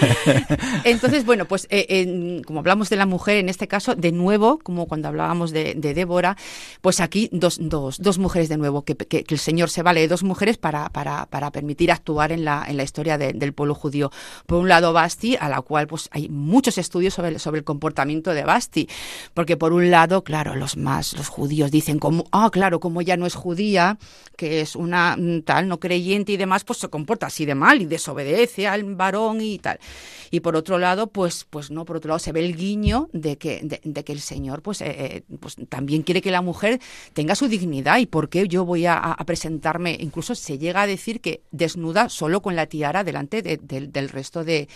Entonces, 0.83 1.25
bueno, 1.25 1.45
pues 1.45 1.67
eh, 1.69 2.41
como 2.45 2.59
hablamos 2.59 2.89
de 2.89 2.95
la 2.95 3.05
mujer, 3.05 3.37
en 3.37 3.49
este 3.49 3.67
caso, 3.67 3.95
de 3.95 4.11
nuevo, 4.11 4.59
como 4.59 4.87
cuando 4.87 5.07
hablábamos 5.07 5.51
de, 5.51 5.75
Débora, 5.75 6.37
pues 6.81 6.99
aquí 6.99 7.29
dos, 7.31 7.57
dos, 7.61 7.99
dos 7.99 8.17
mujeres 8.17 8.49
de 8.49 8.57
nuevo, 8.57 8.83
que, 8.83 8.95
que, 8.95 9.25
el 9.27 9.39
Señor 9.39 9.69
se 9.69 9.83
vale 9.83 10.01
de 10.01 10.07
dos 10.07 10.23
mujeres 10.23 10.57
para, 10.57 10.89
para, 10.89 11.25
para 11.27 11.51
permitir 11.51 11.91
actuar 11.91 12.31
en 12.31 12.45
la, 12.45 12.65
en 12.67 12.77
la 12.77 12.83
historia 12.83 13.17
del 13.17 13.53
pueblo 13.53 13.73
judío. 13.73 14.11
Por 14.45 14.59
un 14.59 14.69
lado, 14.69 14.93
Basti, 14.93 15.37
a 15.39 15.49
la 15.49 15.61
cual 15.61 15.87
pues 15.87 16.09
hay 16.11 16.29
muchos 16.29 16.77
estudios 16.77 17.13
sobre, 17.13 17.39
sobre 17.39 17.59
el 17.59 17.63
comportamiento 17.63 18.33
de 18.33 18.43
Basti, 18.43 18.87
porque 19.33 19.57
por 19.57 19.73
un 19.73 19.91
lado, 19.91 20.23
claro, 20.23 20.55
los 20.55 20.77
más, 20.77 21.13
los 21.17 21.27
judíos, 21.27 21.56
dicen 21.65 21.99
como, 21.99 22.25
ah, 22.31 22.49
claro, 22.51 22.79
como 22.79 23.01
ella 23.01 23.17
no 23.17 23.25
es 23.25 23.35
judía, 23.35 23.97
que 24.35 24.61
es 24.61 24.75
una 24.75 25.15
mm, 25.17 25.41
tal 25.41 25.67
no 25.67 25.79
creyente 25.79 26.31
y 26.31 26.37
demás, 26.37 26.63
pues 26.63 26.79
se 26.79 26.89
comporta 26.89 27.27
así 27.27 27.45
de 27.45 27.55
mal 27.55 27.81
y 27.81 27.85
desobedece 27.85 28.67
al 28.67 28.83
varón 28.95 29.41
y 29.41 29.59
tal. 29.59 29.79
Y 30.29 30.41
por 30.41 30.55
otro 30.55 30.77
lado, 30.77 31.07
pues, 31.07 31.45
pues 31.49 31.71
no, 31.71 31.85
por 31.85 31.97
otro 31.97 32.09
lado 32.09 32.19
se 32.19 32.31
ve 32.31 32.45
el 32.45 32.55
guiño 32.55 33.09
de 33.13 33.37
que, 33.37 33.61
de, 33.63 34.03
que 34.03 34.11
el 34.11 34.19
Señor 34.19 34.61
pues, 34.61 34.81
eh, 34.81 34.85
eh, 34.87 35.23
pues 35.39 35.55
también 35.69 36.03
quiere 36.03 36.21
que 36.21 36.31
la 36.31 36.41
mujer 36.41 36.79
tenga 37.13 37.35
su 37.35 37.47
dignidad 37.47 37.97
y 37.97 38.05
por 38.05 38.29
qué 38.29 38.47
yo 38.47 38.65
voy 38.65 38.85
a, 38.85 39.15
presentarme, 39.25 39.97
incluso 39.99 40.35
se 40.35 40.57
llega 40.57 40.83
a 40.83 40.87
decir 40.87 41.21
que 41.21 41.41
desnuda 41.51 42.09
solo 42.09 42.41
con 42.41 42.55
la 42.55 42.67
tiara 42.67 43.03
delante 43.03 43.41
del 43.41 44.09
resto 44.09 44.43
de, 44.43 44.69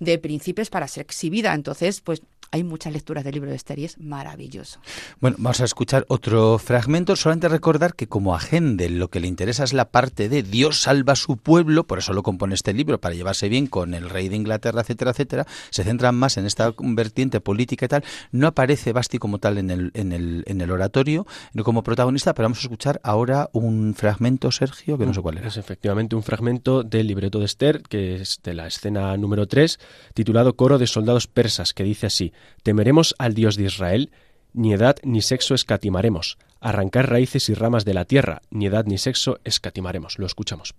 de 0.00 0.18
príncipes 0.18 0.70
para 0.70 0.88
ser 0.88 1.02
exhibida. 1.02 1.54
Entonces, 1.54 2.00
pues 2.00 2.22
hay 2.50 2.64
muchas 2.64 2.92
lecturas 2.92 3.24
del 3.24 3.34
libro 3.34 3.50
de 3.50 3.56
Esther 3.56 3.78
y 3.78 3.84
es 3.84 3.98
maravilloso. 3.98 4.80
Bueno, 5.20 5.36
vamos 5.38 5.60
a 5.60 5.64
escuchar 5.64 6.04
otro 6.08 6.58
fragmento. 6.58 7.16
Solamente 7.16 7.48
recordar 7.48 7.94
que 7.94 8.06
como 8.06 8.34
a 8.34 8.40
Händel 8.40 8.98
lo 8.98 9.08
que 9.08 9.20
le 9.20 9.26
interesa 9.26 9.64
es 9.64 9.72
la 9.72 9.90
parte 9.90 10.28
de 10.28 10.42
Dios 10.42 10.82
salva 10.82 11.14
a 11.14 11.16
su 11.16 11.36
pueblo, 11.36 11.86
por 11.86 11.98
eso 11.98 12.12
lo 12.12 12.22
compone 12.22 12.54
este 12.54 12.72
libro, 12.72 13.00
para 13.00 13.14
llevarse 13.14 13.48
bien 13.48 13.66
con 13.66 13.94
el 13.94 14.08
rey 14.08 14.28
de 14.28 14.36
Inglaterra, 14.36 14.82
etcétera, 14.82 15.10
etcétera. 15.10 15.46
Se 15.70 15.84
centran 15.84 16.14
más 16.14 16.36
en 16.36 16.46
esta 16.46 16.72
vertiente 16.78 17.40
política 17.40 17.86
y 17.86 17.88
tal. 17.88 18.04
No 18.32 18.46
aparece 18.46 18.92
Basti 18.92 19.18
como 19.18 19.38
tal 19.38 19.58
en 19.58 19.70
el, 19.70 19.90
en 19.94 20.12
el, 20.12 20.44
en 20.46 20.60
el 20.60 20.70
oratorio, 20.70 21.26
como 21.64 21.82
protagonista, 21.82 22.32
pero 22.32 22.46
vamos 22.46 22.58
a 22.58 22.62
escuchar 22.62 23.00
ahora 23.02 23.50
un 23.52 23.94
fragmento, 23.94 24.50
Sergio, 24.52 24.96
que 24.96 25.06
no 25.06 25.12
sé 25.12 25.20
cuál 25.20 25.38
es. 25.38 25.46
Es 25.46 25.56
efectivamente 25.56 26.14
un 26.14 26.22
fragmento 26.22 26.82
del 26.82 27.06
libreto 27.06 27.38
de 27.38 27.46
Esther, 27.46 27.82
que 27.82 28.16
es 28.16 28.40
de 28.42 28.54
la 28.54 28.66
escena 28.66 29.16
número 29.16 29.46
3, 29.46 29.78
titulado 30.14 30.54
Coro 30.54 30.78
de 30.78 30.86
soldados 30.86 31.26
persas, 31.26 31.74
que 31.74 31.82
dice 31.82 32.06
así. 32.06 32.32
Temeremos 32.62 33.14
al 33.18 33.34
Dios 33.34 33.56
de 33.56 33.64
Israel, 33.64 34.10
ni 34.52 34.72
edad 34.72 34.96
ni 35.02 35.22
sexo 35.22 35.54
escatimaremos. 35.54 36.38
Arrancar 36.60 37.10
raíces 37.10 37.48
y 37.48 37.54
ramas 37.54 37.84
de 37.84 37.94
la 37.94 38.04
tierra, 38.04 38.42
ni 38.50 38.66
edad 38.66 38.84
ni 38.86 38.98
sexo 38.98 39.38
escatimaremos. 39.44 40.18
Lo 40.18 40.26
escuchamos. 40.26 40.74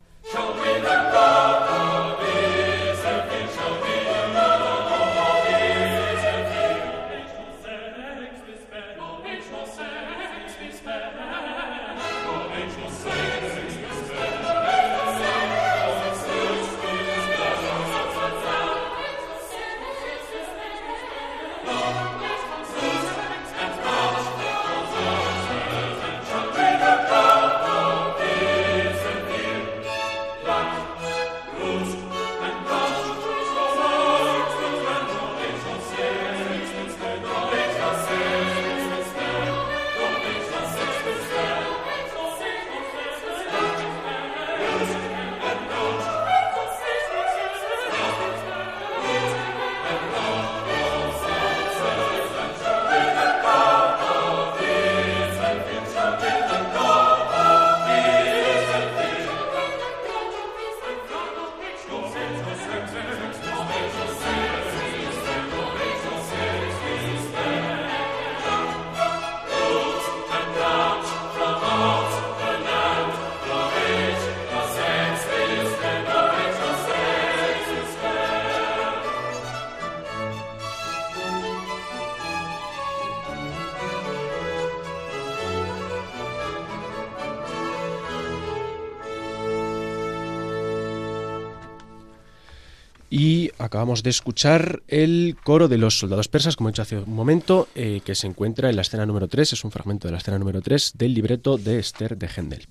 Acabamos 93.67 94.03
de 94.03 94.10
escuchar 94.10 94.82
el 94.88 95.38
coro 95.43 95.67
de 95.67 95.77
los 95.77 95.99
soldados 95.99 96.27
persas, 96.27 96.56
como 96.56 96.69
he 96.69 96.71
dicho 96.71 96.82
hace 96.82 96.97
un 96.97 97.13
momento, 97.13 97.67
eh, 97.75 98.01
que 98.03 98.15
se 98.15 98.27
encuentra 98.27 98.69
en 98.69 98.75
la 98.75 98.82
escena 98.82 99.06
número 99.06 99.27
3, 99.27 99.53
es 99.53 99.63
un 99.63 99.71
fragmento 99.71 100.08
de 100.08 100.13
la 100.13 100.17
escena 100.17 100.39
número 100.39 100.62
3 100.62 100.93
del 100.95 101.13
libreto 101.13 101.58
de 101.58 101.80
Esther 101.80 102.17
de 102.17 102.27
Händel 102.27 102.67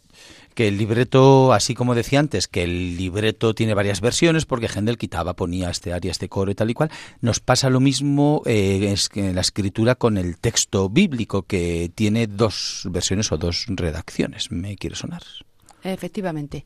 que 0.55 0.69
el 0.69 0.79
libreto, 0.79 1.53
así 1.53 1.75
como 1.75 1.95
decía 1.95 2.19
antes, 2.19 2.49
que 2.49 2.63
el 2.63 2.97
libreto 2.97 3.55
tiene 3.55 3.75
varias 3.75 4.01
versiones, 4.01 4.47
porque 4.47 4.69
Händel 4.75 4.97
quitaba, 4.97 5.35
ponía 5.35 5.69
este 5.69 5.93
aria, 5.93 6.11
este 6.11 6.31
coro 6.31 6.51
y 6.51 6.55
tal 6.55 6.71
y 6.71 6.75
cual, 6.75 6.91
nos 7.21 7.41
pasa 7.41 7.69
lo 7.69 7.79
mismo 7.79 8.41
eh, 8.47 8.95
en 9.17 9.35
la 9.35 9.43
escritura 9.43 9.97
con 9.97 10.17
el 10.17 10.39
texto 10.39 10.89
bíblico, 10.89 11.43
que 11.43 11.93
tiene 11.95 12.27
dos 12.27 12.89
versiones 12.91 13.31
o 13.33 13.37
dos 13.37 13.67
redacciones. 13.69 14.51
¿Me 14.51 14.77
quiere 14.77 14.97
sonar? 14.97 15.23
Efectivamente. 15.85 16.65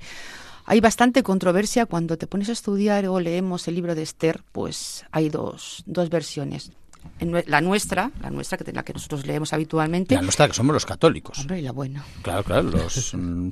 Hay 0.70 0.80
bastante 0.80 1.24
controversia 1.24 1.84
cuando 1.84 2.16
te 2.16 2.28
pones 2.28 2.48
a 2.48 2.52
estudiar 2.52 3.04
o 3.08 3.18
leemos 3.18 3.66
el 3.66 3.74
libro 3.74 3.96
de 3.96 4.02
Esther, 4.02 4.44
pues 4.52 5.04
hay 5.10 5.28
dos, 5.28 5.82
dos 5.84 6.10
versiones 6.10 6.70
la 7.46 7.60
nuestra, 7.60 8.10
la 8.22 8.30
nuestra, 8.30 8.56
que 8.56 8.72
la 8.72 8.82
que 8.82 8.92
nosotros 8.92 9.26
leemos 9.26 9.52
habitualmente. 9.52 10.14
La 10.14 10.22
nuestra, 10.22 10.46
que 10.48 10.54
somos 10.54 10.72
los 10.72 10.86
católicos. 10.86 11.38
Hombre, 11.38 11.58
y 11.58 11.62
la 11.62 11.72
buena. 11.72 12.04
Claro, 12.22 12.44
claro, 12.44 12.62
los... 12.62 13.14
Mm, 13.20 13.50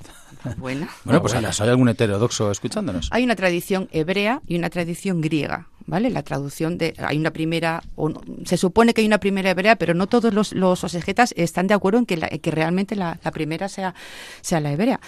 buena. 0.58 0.88
Bueno, 1.04 1.20
pues 1.20 1.32
buena. 1.32 1.50
hay 1.58 1.68
algún 1.68 1.88
heterodoxo 1.88 2.50
escuchándonos. 2.50 3.08
Hay 3.10 3.24
una 3.24 3.34
tradición 3.34 3.88
hebrea 3.90 4.40
y 4.46 4.56
una 4.56 4.70
tradición 4.70 5.20
griega, 5.20 5.66
¿vale? 5.86 6.10
La 6.10 6.22
traducción 6.22 6.78
de... 6.78 6.94
Hay 6.98 7.18
una 7.18 7.32
primera... 7.32 7.82
O 7.96 8.12
se 8.44 8.56
supone 8.56 8.94
que 8.94 9.00
hay 9.00 9.06
una 9.06 9.18
primera 9.18 9.50
hebrea, 9.50 9.76
pero 9.76 9.94
no 9.94 10.06
todos 10.06 10.32
los, 10.32 10.52
los 10.52 10.84
están 11.34 11.66
de 11.66 11.74
acuerdo 11.74 11.98
en 11.98 12.06
que, 12.06 12.16
que 12.38 12.50
realmente 12.50 12.94
la, 12.94 13.18
la 13.22 13.30
primera 13.32 13.68
sea, 13.68 13.94
sea 14.40 14.60
la 14.60 14.72
hebrea. 14.72 15.00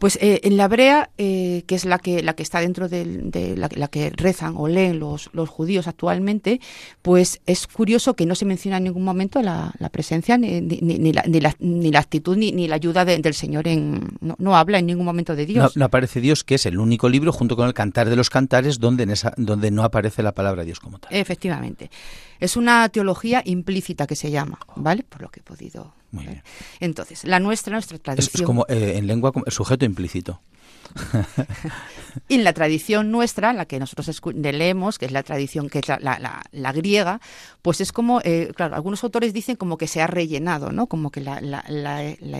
Pues 0.00 0.16
eh, 0.22 0.40
en 0.44 0.56
la 0.56 0.64
hebrea, 0.64 1.10
eh, 1.18 1.62
que 1.66 1.74
es 1.74 1.84
la 1.84 1.98
que, 1.98 2.22
la 2.22 2.32
que 2.32 2.42
está 2.42 2.60
dentro 2.60 2.88
de, 2.88 3.54
la, 3.54 3.88
que 3.88 4.08
rezan 4.08 4.54
o 4.56 4.66
leen 4.66 4.98
los, 4.98 5.28
los 5.34 5.50
judíos 5.50 5.86
actualmente, 5.86 6.58
pues 7.02 7.42
es 7.44 7.66
curioso 7.66 8.14
que 8.14 8.24
no 8.24 8.34
se 8.34 8.46
menciona 8.46 8.78
en 8.78 8.84
ningún 8.84 9.04
momento 9.04 9.42
la, 9.42 9.74
presencia, 9.92 10.38
ni, 10.38 10.62
ni, 10.62 11.12
la, 11.12 11.22
ni, 11.26 11.40
la, 11.42 11.54
ni, 11.58 11.90
la, 11.90 11.98
actitud, 11.98 12.34
ni, 12.34 12.66
la 12.66 12.76
ayuda 12.76 13.04
del 13.04 13.34
Señor. 13.34 13.68
En, 13.68 14.16
no, 14.22 14.56
habla 14.56 14.78
en 14.78 14.86
ningún 14.86 15.04
momento 15.04 15.36
de 15.36 15.44
Dios. 15.44 15.76
No, 15.76 15.84
aparece 15.84 16.22
Dios, 16.22 16.44
que 16.44 16.54
es 16.54 16.64
el 16.64 16.78
único 16.78 17.10
libro, 17.10 17.30
junto 17.30 17.54
con 17.54 17.66
el 17.66 17.74
Cantar 17.74 18.08
de 18.08 18.16
los 18.16 18.30
Cantares, 18.30 18.80
donde, 18.80 19.02
en 19.02 19.10
esa, 19.10 19.34
donde 19.36 19.70
no 19.70 19.84
aparece 19.84 20.22
la 20.22 20.32
palabra 20.32 20.64
Dios 20.64 20.80
como 20.80 20.98
tal. 20.98 21.12
Efectivamente. 21.12 21.90
Es 22.38 22.56
una 22.56 22.88
teología 22.88 23.42
implícita 23.44 24.06
que 24.06 24.16
se 24.16 24.30
llama, 24.30 24.60
¿vale? 24.76 25.02
Por 25.02 25.20
lo 25.20 25.28
que 25.28 25.40
he 25.40 25.42
podido 25.42 25.92
muy 26.12 26.24
bien. 26.24 26.42
Entonces, 26.80 27.24
la 27.24 27.40
nuestra, 27.40 27.72
nuestra 27.72 27.98
tradición. 27.98 28.42
Es, 28.42 28.46
como 28.46 28.66
eh, 28.68 28.94
en 28.96 29.06
lengua, 29.06 29.32
el 29.46 29.52
sujeto 29.52 29.84
implícito. 29.84 30.40
y 32.28 32.34
en 32.36 32.44
la 32.44 32.52
tradición 32.52 33.10
nuestra, 33.10 33.52
la 33.52 33.66
que 33.66 33.78
nosotros 33.78 34.20
leemos, 34.34 34.98
que 34.98 35.06
es 35.06 35.12
la 35.12 35.22
tradición 35.22 35.68
que 35.68 35.80
es 35.80 35.88
la, 35.88 35.98
la, 36.52 36.72
griega, 36.72 37.20
pues 37.62 37.80
es 37.80 37.92
como, 37.92 38.20
eh, 38.24 38.52
claro, 38.54 38.74
algunos 38.74 39.02
autores 39.04 39.32
dicen 39.32 39.56
como 39.56 39.76
que 39.76 39.86
se 39.86 40.00
ha 40.00 40.06
rellenado, 40.06 40.72
¿no? 40.72 40.86
Como 40.86 41.10
que 41.10 41.20
la, 41.20 41.40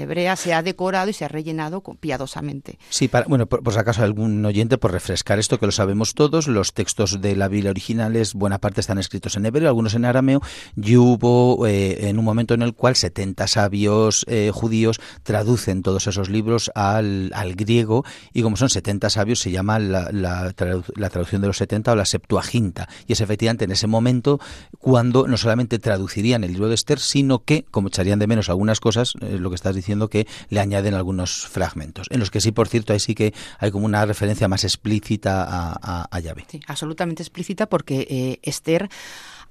hebrea 0.00 0.37
se 0.37 0.54
ha 0.54 0.62
decorado 0.62 1.11
y 1.11 1.12
se 1.12 1.24
ha 1.24 1.28
rellenado 1.28 1.83
piadosamente. 2.00 2.78
Sí, 2.88 3.09
para, 3.09 3.26
bueno, 3.26 3.46
por, 3.46 3.72
si 3.72 3.78
acaso 3.78 4.02
algún 4.02 4.44
oyente, 4.44 4.78
por 4.78 4.92
refrescar 4.92 5.38
esto, 5.38 5.59
que 5.59 5.66
lo 5.66 5.72
sabemos 5.72 6.14
todos, 6.14 6.48
los 6.48 6.72
textos 6.72 7.20
de 7.20 7.37
la 7.37 7.48
Biblia 7.48 7.70
originales, 7.70 8.35
buena 8.35 8.59
parte 8.59 8.80
están 8.80 8.98
escritos 8.98 9.37
en 9.37 9.46
hebreo, 9.46 9.68
algunos 9.68 9.94
en 9.94 10.04
arameo, 10.04 10.40
y 10.76 10.96
hubo 10.96 11.66
eh, 11.66 12.09
en 12.09 12.18
un 12.18 12.24
momento 12.24 12.54
en 12.54 12.62
el 12.62 12.74
cual 12.74 12.96
70 12.96 13.46
sabios 13.46 14.24
eh, 14.28 14.50
judíos 14.52 15.00
traducen 15.22 15.83
todos 15.83 16.06
esos 16.06 16.28
libros 16.28 16.70
al, 16.74 17.30
al 17.35 17.54
griego 17.54 18.04
y 18.33 18.42
como 18.42 18.56
son 18.56 18.70
70 18.70 19.11
sabios 19.11 19.40
se 19.40 19.50
llama 19.50 19.60
la, 19.62 20.09
la, 20.12 20.53
traducción 20.53 21.40
de 21.40 21.46
los 21.46 21.57
70 21.57 21.92
o 21.92 21.96
la 21.96 22.05
Septuaginta. 22.05 22.88
Y 23.07 23.12
es 23.12 23.20
efectivamente 23.20 23.64
en 23.64 23.73
ese 23.73 23.87
momento 23.87 24.40
cuando 24.79 25.27
no 25.27 25.37
solamente 25.37 25.79
traducirían 25.79 26.44
el 26.44 26.53
libro 26.53 26.68
de 26.68 26.75
Esther 26.75 26.99
sino 26.99 27.44
que 27.44 27.64
como 27.70 27.88
echarían 27.88 28.18
de 28.18 28.27
menos 28.27 28.49
algunas 28.49 28.81
cosas 28.81 29.14
eh, 29.20 29.38
lo 29.38 29.51
que 29.51 29.57
estás 29.57 29.75
diciendo 29.75 30.09
que 30.09 30.27
le 30.49 30.61
añaden 30.61 30.94
algunos 30.94 31.46
fragmentos. 31.46 32.07
En 32.11 32.20
los 32.20 32.31
que 32.31 32.40
sí 32.40 32.53
por 32.53 32.68
cierto 32.68 32.92
ahí 32.92 33.01
sí 33.01 33.14
que 33.14 33.35
hay 33.59 33.70
como 33.70 33.87
una 33.87 34.05
referencia 34.07 34.49
más 34.49 34.64
explícita 34.64 35.44
a, 35.44 36.09
a, 36.11 36.20
Yahvé. 36.20 36.46
Sí, 36.51 36.61
absolutamente 36.66 37.23
explícita 37.23 37.66
porque 37.66 38.07
eh, 38.09 38.38
Esther 38.42 38.88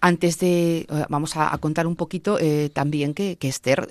antes 0.01 0.39
de, 0.39 0.79
eh, 0.79 1.05
vamos 1.09 1.35
a, 1.35 1.57
contar 1.57 1.85
un 1.87 1.95
poquito 1.95 2.37
también 2.73 3.13
que, 3.13 3.37
que 3.37 3.49
Esther 3.49 3.87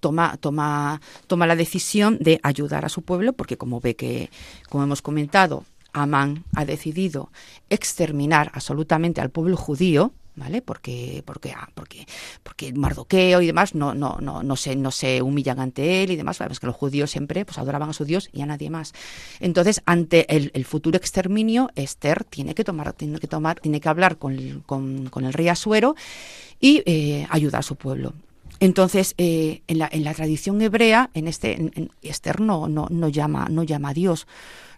toma, 0.00 0.36
toma, 0.38 1.00
toma 1.26 1.46
la 1.46 1.56
decisión 1.56 2.18
de 2.20 2.40
ayudar 2.42 2.84
a 2.84 2.88
su 2.88 3.02
pueblo, 3.02 3.32
porque 3.32 3.56
como 3.56 3.80
ve 3.80 3.94
que, 3.94 4.30
como 4.68 4.84
hemos 4.84 5.02
comentado, 5.02 5.64
Amán 5.92 6.44
ha 6.54 6.64
decidido 6.64 7.30
exterminar 7.68 8.50
absolutamente 8.54 9.20
al 9.20 9.30
pueblo 9.30 9.56
judío, 9.56 10.12
¿vale? 10.36 10.62
Porque, 10.62 11.22
porque, 11.26 11.52
ah, 11.52 11.68
porque, 11.74 12.06
porque 12.42 12.72
Mardoqueo 12.72 13.42
y 13.42 13.46
demás 13.46 13.74
no, 13.74 13.94
no, 13.94 14.18
no, 14.20 14.42
no, 14.42 14.56
se, 14.56 14.76
no 14.76 14.90
se 14.90 15.22
humillan 15.22 15.60
ante 15.60 16.02
él 16.02 16.12
y 16.12 16.16
demás, 16.16 16.38
sabes 16.38 16.60
que 16.60 16.66
los 16.66 16.76
judíos 16.76 17.10
siempre 17.10 17.44
pues, 17.44 17.58
adoraban 17.58 17.90
a 17.90 17.92
su 17.92 18.04
Dios 18.04 18.30
y 18.32 18.42
a 18.42 18.46
nadie 18.46 18.70
más. 18.70 18.92
Entonces, 19.40 19.82
ante 19.86 20.34
el, 20.34 20.64
futuro 20.64 20.96
exterminio, 20.96 21.70
Esther 21.74 22.24
tiene 22.24 22.54
que 22.54 22.64
tomar, 22.64 22.92
tiene 22.92 23.18
que 23.18 23.26
tomar, 23.26 23.60
tiene 23.60 23.80
que 23.80 23.88
hablar 23.88 24.18
con, 24.18 24.62
con, 24.66 25.24
el 25.24 25.32
rey 25.32 25.48
Asuero 25.48 25.96
y 26.60 26.82
eh, 26.86 27.26
ayudar 27.30 27.60
a 27.60 27.62
su 27.62 27.76
pueblo. 27.76 28.14
Entonces, 28.60 29.14
eh, 29.16 29.62
en, 29.66 29.78
la, 29.78 29.88
en, 29.90 30.04
la, 30.04 30.14
tradición 30.14 30.60
hebrea, 30.60 31.10
en 31.14 31.28
este, 31.28 31.54
en, 31.54 31.90
Esther 32.02 32.40
no, 32.40 32.68
no, 32.68 33.08
llama, 33.08 33.48
no 33.50 33.62
llama 33.62 33.88
a 33.88 33.94
Dios, 33.94 34.26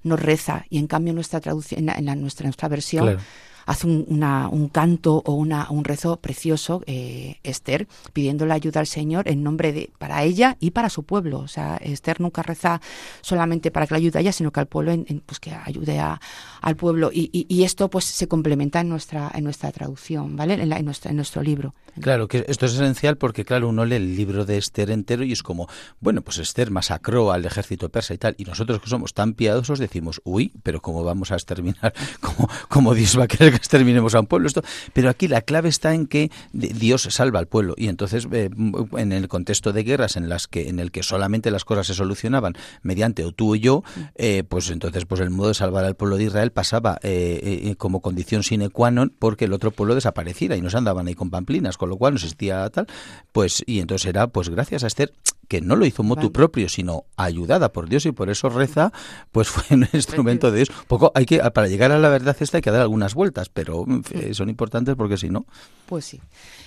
no 0.05 0.17
reza, 0.17 0.65
y 0.71 0.79
en 0.79 0.87
cambio 0.87 1.13
nuestra 1.13 1.41
traducción, 1.41 1.89
en, 1.89 2.07
la, 2.07 2.15
nuestra, 2.15 2.45
nuestra 2.45 2.69
versión, 2.69 3.19
hace 3.67 3.87
un, 3.87 4.05
una, 4.09 4.49
un 4.49 4.69
canto 4.69 5.23
o 5.25 5.35
una, 5.35 5.69
un 5.71 5.85
rezo 5.85 6.17
precioso, 6.19 6.83
eh, 6.87 7.37
Esther, 7.43 7.89
pidiendo 8.13 8.47
la 8.47 8.55
ayuda 8.55 8.81
al 8.81 8.87
Señor 8.87 9.29
en 9.29 9.43
nombre 9.43 9.73
de, 9.73 9.91
para 9.99 10.23
ella 10.23 10.57
y 10.61 10.71
para 10.71 10.89
su 10.89 11.05
pueblo. 11.05 11.41
O 11.41 11.49
sea, 11.49 11.77
Esther 11.77 12.21
nunca 12.21 12.43
reza 12.43 12.81
solamente 13.21 13.71
para 13.71 13.87
que 13.87 13.95
la 13.95 13.99
ayude 13.99 14.19
a 14.19 14.23
ella, 14.23 14.33
sino 14.33 14.53
que 14.53 14.61
al 14.61 14.67
pueblo, 14.67 14.93
en, 14.93 15.05
pues 15.27 15.41
que 15.41 15.53
ayude 15.53 15.99
a, 15.99 16.21
al 16.63 16.77
pueblo. 16.77 17.11
Y, 17.13 17.47
y, 17.49 17.65
esto 17.65 17.91
pues 17.91 18.07
se 18.07 18.27
complementa 18.27 18.81
en 18.81 18.89
nuestra, 18.89 19.31
en 19.35 19.45
nuestra 19.45 19.71
traducción, 19.73 20.37
¿vale? 20.37 20.55
En, 20.55 20.73
en, 20.73 20.85
nuestro, 20.85 21.11
en 21.11 21.17
nuestro 21.17 21.43
libro. 21.43 21.75
Claro, 22.01 22.27
que 22.27 22.45
esto 22.49 22.67
es 22.67 22.75
esencial 22.75 23.19
porque, 23.19 23.45
claro, 23.45 23.69
uno 23.69 23.85
lee 23.85 23.97
el 23.97 24.17
libro 24.17 24.47
de 24.47 24.57
Esther 24.57 24.91
entero 24.91 25.25
y 25.25 25.33
es 25.33 25.43
como, 25.43 25.69
bueno, 26.01 26.23
pues 26.23 26.39
Esther 26.39 26.71
masacró 26.71 27.33
al 27.33 27.45
ejército 27.45 27.91
persa 27.91 28.15
y 28.15 28.19
tal, 28.19 28.35
y 28.39 28.45
nosotros 28.45 28.81
que 28.81 28.89
somos 28.89 29.13
tan 29.13 29.35
piadosos 29.35 29.79
decimos, 29.79 30.23
uy, 30.25 30.53
pero 30.63 30.81
¿cómo 30.81 31.05
vamos 31.05 31.33
a 31.33 31.35
exterminar? 31.35 31.93
¿Cómo, 32.21 32.49
cómo 32.69 32.95
Dios 32.95 33.19
va 33.19 33.25
a 33.25 33.29
querer 33.29 33.51
que 33.51 33.57
exterminemos 33.57 34.15
a 34.15 34.21
un 34.21 34.27
pueblo. 34.27 34.49
Esto, 34.49 34.63
pero 34.93 35.11
aquí 35.11 35.29
la 35.29 35.43
clave 35.43 35.69
está 35.69 35.95
en 35.95 36.07
que 36.07 36.31
Dios 36.53 37.03
salva 37.11 37.39
al 37.39 37.47
pueblo 37.47 37.75
y 37.77 37.89
entonces 37.89 38.27
eh, 38.33 38.51
en 38.97 39.13
el 39.13 39.29
contexto 39.29 39.73
de 39.73 39.83
guerras 39.83 40.17
en 40.17 40.29
las 40.29 40.49
que 40.49 40.69
en 40.69 40.79
el 40.79 40.91
que 40.91 41.03
solamente 41.03 41.51
las 41.51 41.65
cosas 41.65 41.87
se 41.87 41.95
solucionaban 41.95 42.55
mediante 42.83 43.25
o 43.25 43.33
tú 43.33 43.53
o 43.53 43.57
yo, 43.57 43.83
eh, 44.15 44.45
pues 44.49 44.71
entonces 44.71 45.05
pues 45.05 45.21
el 45.21 45.31
modo 45.31 45.49
de 45.49 45.55
salvar 45.55 45.85
al 45.85 45.97
pueblo 45.97 46.17
de 46.17 46.25
Israel 46.25 46.52
pasaba 46.53 46.99
eh, 47.03 47.75
como 47.79 48.01
condición 48.01 48.43
sine 48.43 48.69
qua 48.69 48.93
non 48.93 49.11
porque 49.11 49.47
el 49.49 49.53
otro 49.53 49.73
pueblo 49.73 49.95
desapareciera 49.97 50.57
y 50.57 50.63
no 50.63 50.71
se 50.71 50.79
andaban 50.79 51.09
ahí 51.09 51.15
con 51.15 51.31
pamplinas, 51.31 51.77
con 51.77 51.89
lo 51.89 51.97
cual 51.97 52.15
no 52.15 52.23
existía 52.23 52.69
tal, 52.71 52.87
pues 53.33 53.65
y 53.67 53.81
entonces 53.81 54.07
era 54.07 54.29
pues 54.29 54.49
gracias 54.49 54.85
a 54.85 54.87
Esther 54.87 55.13
que 55.53 55.61
no 55.61 55.77
lo 55.77 55.85
hizo 55.85 56.03
motu 56.03 56.33
propio, 56.33 56.67
sino 56.71 57.05
ayudada 57.15 57.73
por 57.73 57.87
Dios 57.87 58.07
y 58.07 58.13
por 58.13 58.31
eso 58.31 58.49
reza, 58.49 58.91
pues 59.33 59.49
fue 59.49 59.77
un 59.77 59.87
instrumento 59.93 60.51
de 60.51 60.65
Dios. 60.65 60.71
Poco 60.87 61.13
hay 61.15 61.27
que 61.27 61.41
para 61.51 61.69
llegar 61.69 61.93
a 61.93 61.99
la 61.99 62.09
verdad 62.09 62.35
esta 62.41 62.57
hay 62.57 62.63
que 62.63 62.71
dar 62.71 62.81
algunas 62.81 63.13
vueltas, 63.13 63.51
pero 63.51 63.85
son 64.33 64.49
importantes 64.49 64.97
porque 64.97 65.19
si 65.19 65.29
no. 65.29 65.45
Pues 65.85 66.07
sí. 66.07 66.21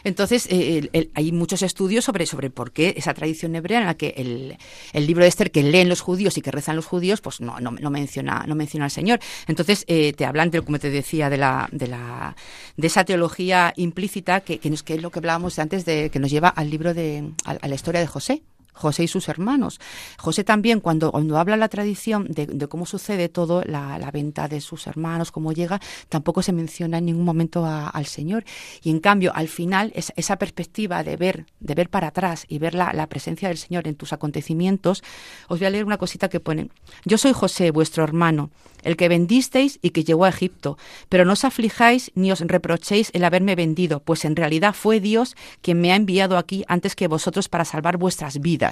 Entonces 0.03 0.47
eh, 0.51 1.09
hay 1.15 1.31
muchos 1.31 1.63
estudios 1.63 2.05
sobre 2.05 2.27
sobre 2.27 2.51
por 2.51 2.71
qué 2.71 2.93
esa 2.95 3.15
tradición 3.15 3.55
hebrea 3.55 3.79
en 3.79 3.87
la 3.87 3.95
que 3.95 4.13
el, 4.17 4.55
el, 4.93 5.07
libro 5.07 5.23
de 5.23 5.29
Esther 5.29 5.49
que 5.49 5.63
leen 5.63 5.89
los 5.89 6.01
judíos 6.01 6.37
y 6.37 6.41
que 6.41 6.51
rezan 6.51 6.75
los 6.75 6.85
judíos, 6.85 7.21
pues 7.21 7.41
no 7.41 7.59
no, 7.59 7.71
no 7.71 7.89
menciona 7.89 8.45
no 8.47 8.53
menciona 8.53 8.85
al 8.85 8.91
Señor. 8.91 9.19
Entonces 9.47 9.74
eh, 9.87 10.13
te 10.13 10.25
hablan 10.25 10.51
de, 10.51 10.61
como 10.61 10.79
te 10.79 10.89
decía 10.89 11.29
de 11.29 11.37
la 11.37 11.67
de 11.71 11.87
la 11.87 12.35
de 12.77 12.87
esa 12.87 13.03
teología 13.03 13.73
implícita 13.75 14.39
que, 14.41 14.59
que, 14.59 14.69
nos, 14.69 14.83
que 14.83 14.93
es 14.95 15.01
lo 15.01 15.11
que 15.11 15.19
hablábamos 15.19 15.59
antes 15.59 15.83
de 15.83 16.09
que 16.09 16.19
nos 16.19 16.31
lleva 16.31 16.49
al 16.49 16.69
libro 16.69 16.93
de 16.93 17.31
a 17.43 17.67
la 17.67 17.75
historia 17.75 17.99
de 17.99 18.07
José 18.07 18.43
José 18.75 19.03
y 19.03 19.07
sus 19.07 19.29
hermanos. 19.29 19.79
José 20.17 20.43
también, 20.43 20.79
cuando, 20.79 21.11
cuando 21.11 21.37
habla 21.37 21.57
la 21.57 21.69
tradición 21.69 22.27
de, 22.29 22.67
cómo 22.67 22.85
sucede 22.85 23.29
todo, 23.29 23.63
la, 23.65 24.11
venta 24.11 24.47
de 24.47 24.61
sus 24.61 24.87
hermanos, 24.87 25.31
cómo 25.31 25.51
llega, 25.51 25.81
tampoco 26.09 26.41
se 26.41 26.51
menciona 26.51 26.99
en 26.99 27.05
ningún 27.05 27.25
momento 27.25 27.65
al 27.65 28.05
Señor. 28.05 28.43
Y 28.83 28.91
en 28.91 28.99
cambio, 28.99 29.31
al 29.33 29.47
final, 29.47 29.91
esa 29.95 30.37
perspectiva 30.37 31.03
de 31.03 31.17
ver, 31.17 31.45
de 31.59 31.73
ver 31.73 31.89
para 31.89 32.07
atrás 32.07 32.45
y 32.47 32.59
ver 32.59 32.75
la, 32.75 32.93
la 32.93 33.07
presencia 33.07 33.47
del 33.47 33.57
Señor 33.57 33.87
en 33.87 33.95
tus 33.95 34.13
acontecimientos, 34.13 35.03
os 35.47 35.59
voy 35.59 35.65
a 35.65 35.69
leer 35.69 35.85
una 35.85 35.97
cosita 35.97 36.29
que 36.29 36.39
ponen. 36.39 36.71
Yo 37.05 37.17
soy 37.17 37.33
José, 37.33 37.71
vuestro 37.71 38.03
hermano, 38.03 38.51
el 38.83 38.95
que 38.95 39.09
vendisteis 39.09 39.79
y 39.81 39.89
que 39.89 40.03
llegó 40.03 40.25
a 40.25 40.29
Egipto, 40.29 40.77
pero 41.09 41.25
no 41.25 41.33
os 41.33 41.43
aflijáis 41.43 42.11
ni 42.15 42.31
os 42.31 42.39
reprochéis 42.39 43.09
el 43.13 43.23
haberme 43.23 43.55
vendido, 43.55 43.99
pues 43.99 44.25
en 44.25 44.35
realidad 44.35 44.73
fue 44.73 44.99
Dios 44.99 45.35
quien 45.61 45.81
me 45.81 45.91
ha 45.91 45.95
enviado 45.95 46.37
aquí 46.37 46.63
antes 46.67 46.95
que 46.95 47.07
vosotros 47.07 47.49
para 47.49 47.65
salvar 47.65 47.97
vuestras 47.97 48.39
vidas. 48.39 48.64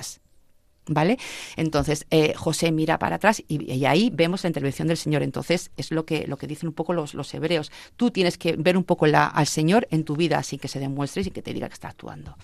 ¿Vale? 0.85 1.17
Entonces, 1.55 2.05
eh, 2.11 2.33
José 2.35 2.73
mira 2.73 2.99
para 2.99 3.15
atrás 3.15 3.41
y, 3.47 3.85
ahí 3.85 4.09
vemos 4.13 4.43
la 4.43 4.49
intervención 4.49 4.89
del 4.89 4.97
Señor. 4.97 5.23
Entonces, 5.23 5.71
es 5.77 5.91
lo 5.91 6.05
que, 6.05 6.27
lo 6.27 6.35
que 6.35 6.45
dicen 6.45 6.67
un 6.67 6.73
poco 6.73 6.91
los, 6.91 7.13
los 7.13 7.33
hebreos. 7.33 7.71
Tú 7.95 8.11
tienes 8.11 8.37
que 8.37 8.57
ver 8.57 8.75
un 8.75 8.83
poco 8.83 9.07
la, 9.07 9.25
al 9.27 9.47
Señor 9.47 9.87
en 9.91 10.03
tu 10.03 10.17
vida, 10.17 10.37
así 10.37 10.57
que 10.57 10.67
se 10.67 10.79
demuestre 10.79 11.21
y 11.21 11.31
que 11.31 11.41
te 11.41 11.53
diga 11.53 11.69
que 11.69 11.75
está 11.75 11.87
actuando. 11.87 12.35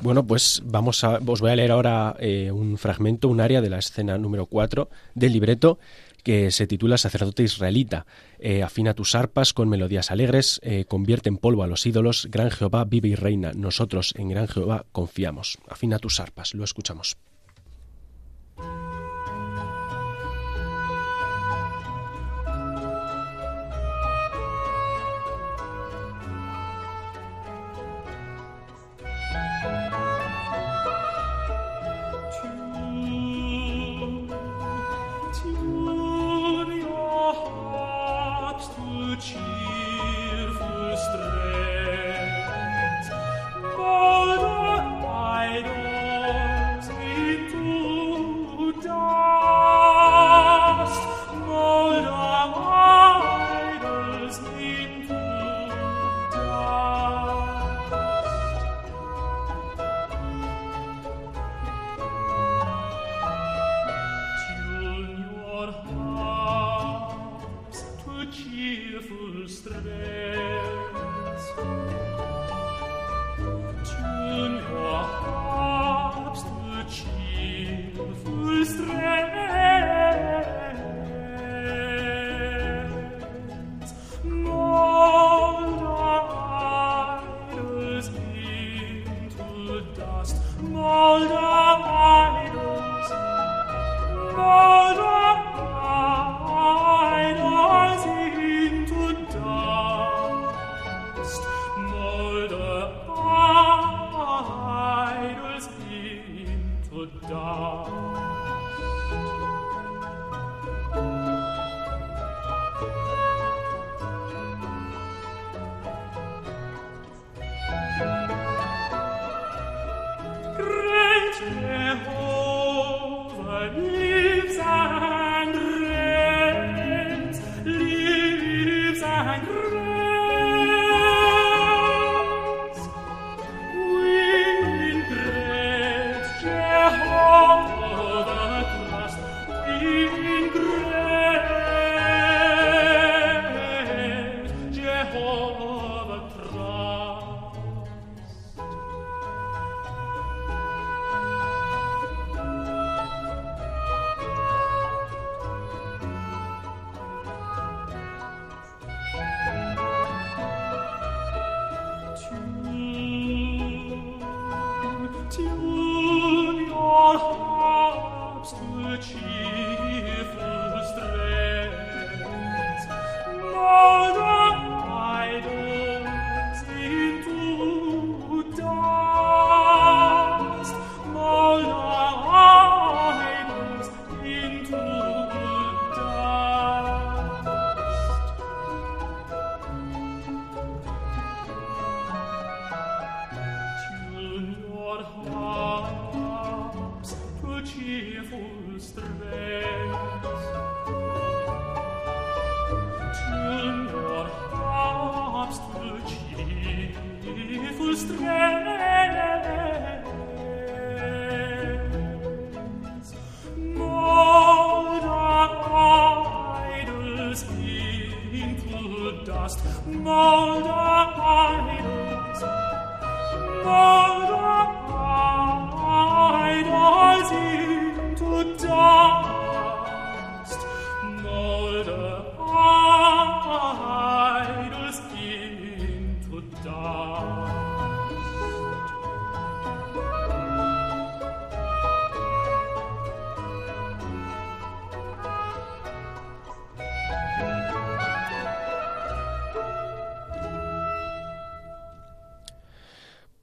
Bueno, 0.00 0.24
pues 0.24 0.62
vamos 0.64 1.02
a, 1.02 1.18
os 1.26 1.40
voy 1.40 1.50
a 1.50 1.56
leer 1.56 1.72
ahora 1.72 2.14
eh, 2.20 2.52
un 2.52 2.78
fragmento, 2.78 3.28
un 3.28 3.40
área 3.40 3.60
de 3.60 3.68
la 3.68 3.78
escena 3.78 4.16
número 4.16 4.46
4 4.46 4.88
del 5.14 5.32
libreto 5.32 5.78
que 6.22 6.50
se 6.50 6.66
titula 6.66 6.98
Sacerdote 6.98 7.42
Israelita. 7.42 8.06
Eh, 8.38 8.62
afina 8.62 8.94
tus 8.94 9.14
arpas 9.14 9.52
con 9.52 9.68
melodías 9.68 10.10
alegres, 10.10 10.60
eh, 10.62 10.84
convierte 10.86 11.28
en 11.28 11.38
polvo 11.38 11.62
a 11.62 11.66
los 11.66 11.86
ídolos, 11.86 12.28
Gran 12.30 12.50
Jehová 12.50 12.84
vive 12.84 13.08
y 13.08 13.14
reina, 13.14 13.52
nosotros 13.54 14.14
en 14.16 14.28
Gran 14.28 14.48
Jehová 14.48 14.86
confiamos. 14.92 15.58
Afina 15.68 15.98
tus 15.98 16.20
arpas, 16.20 16.54
lo 16.54 16.64
escuchamos. 16.64 17.16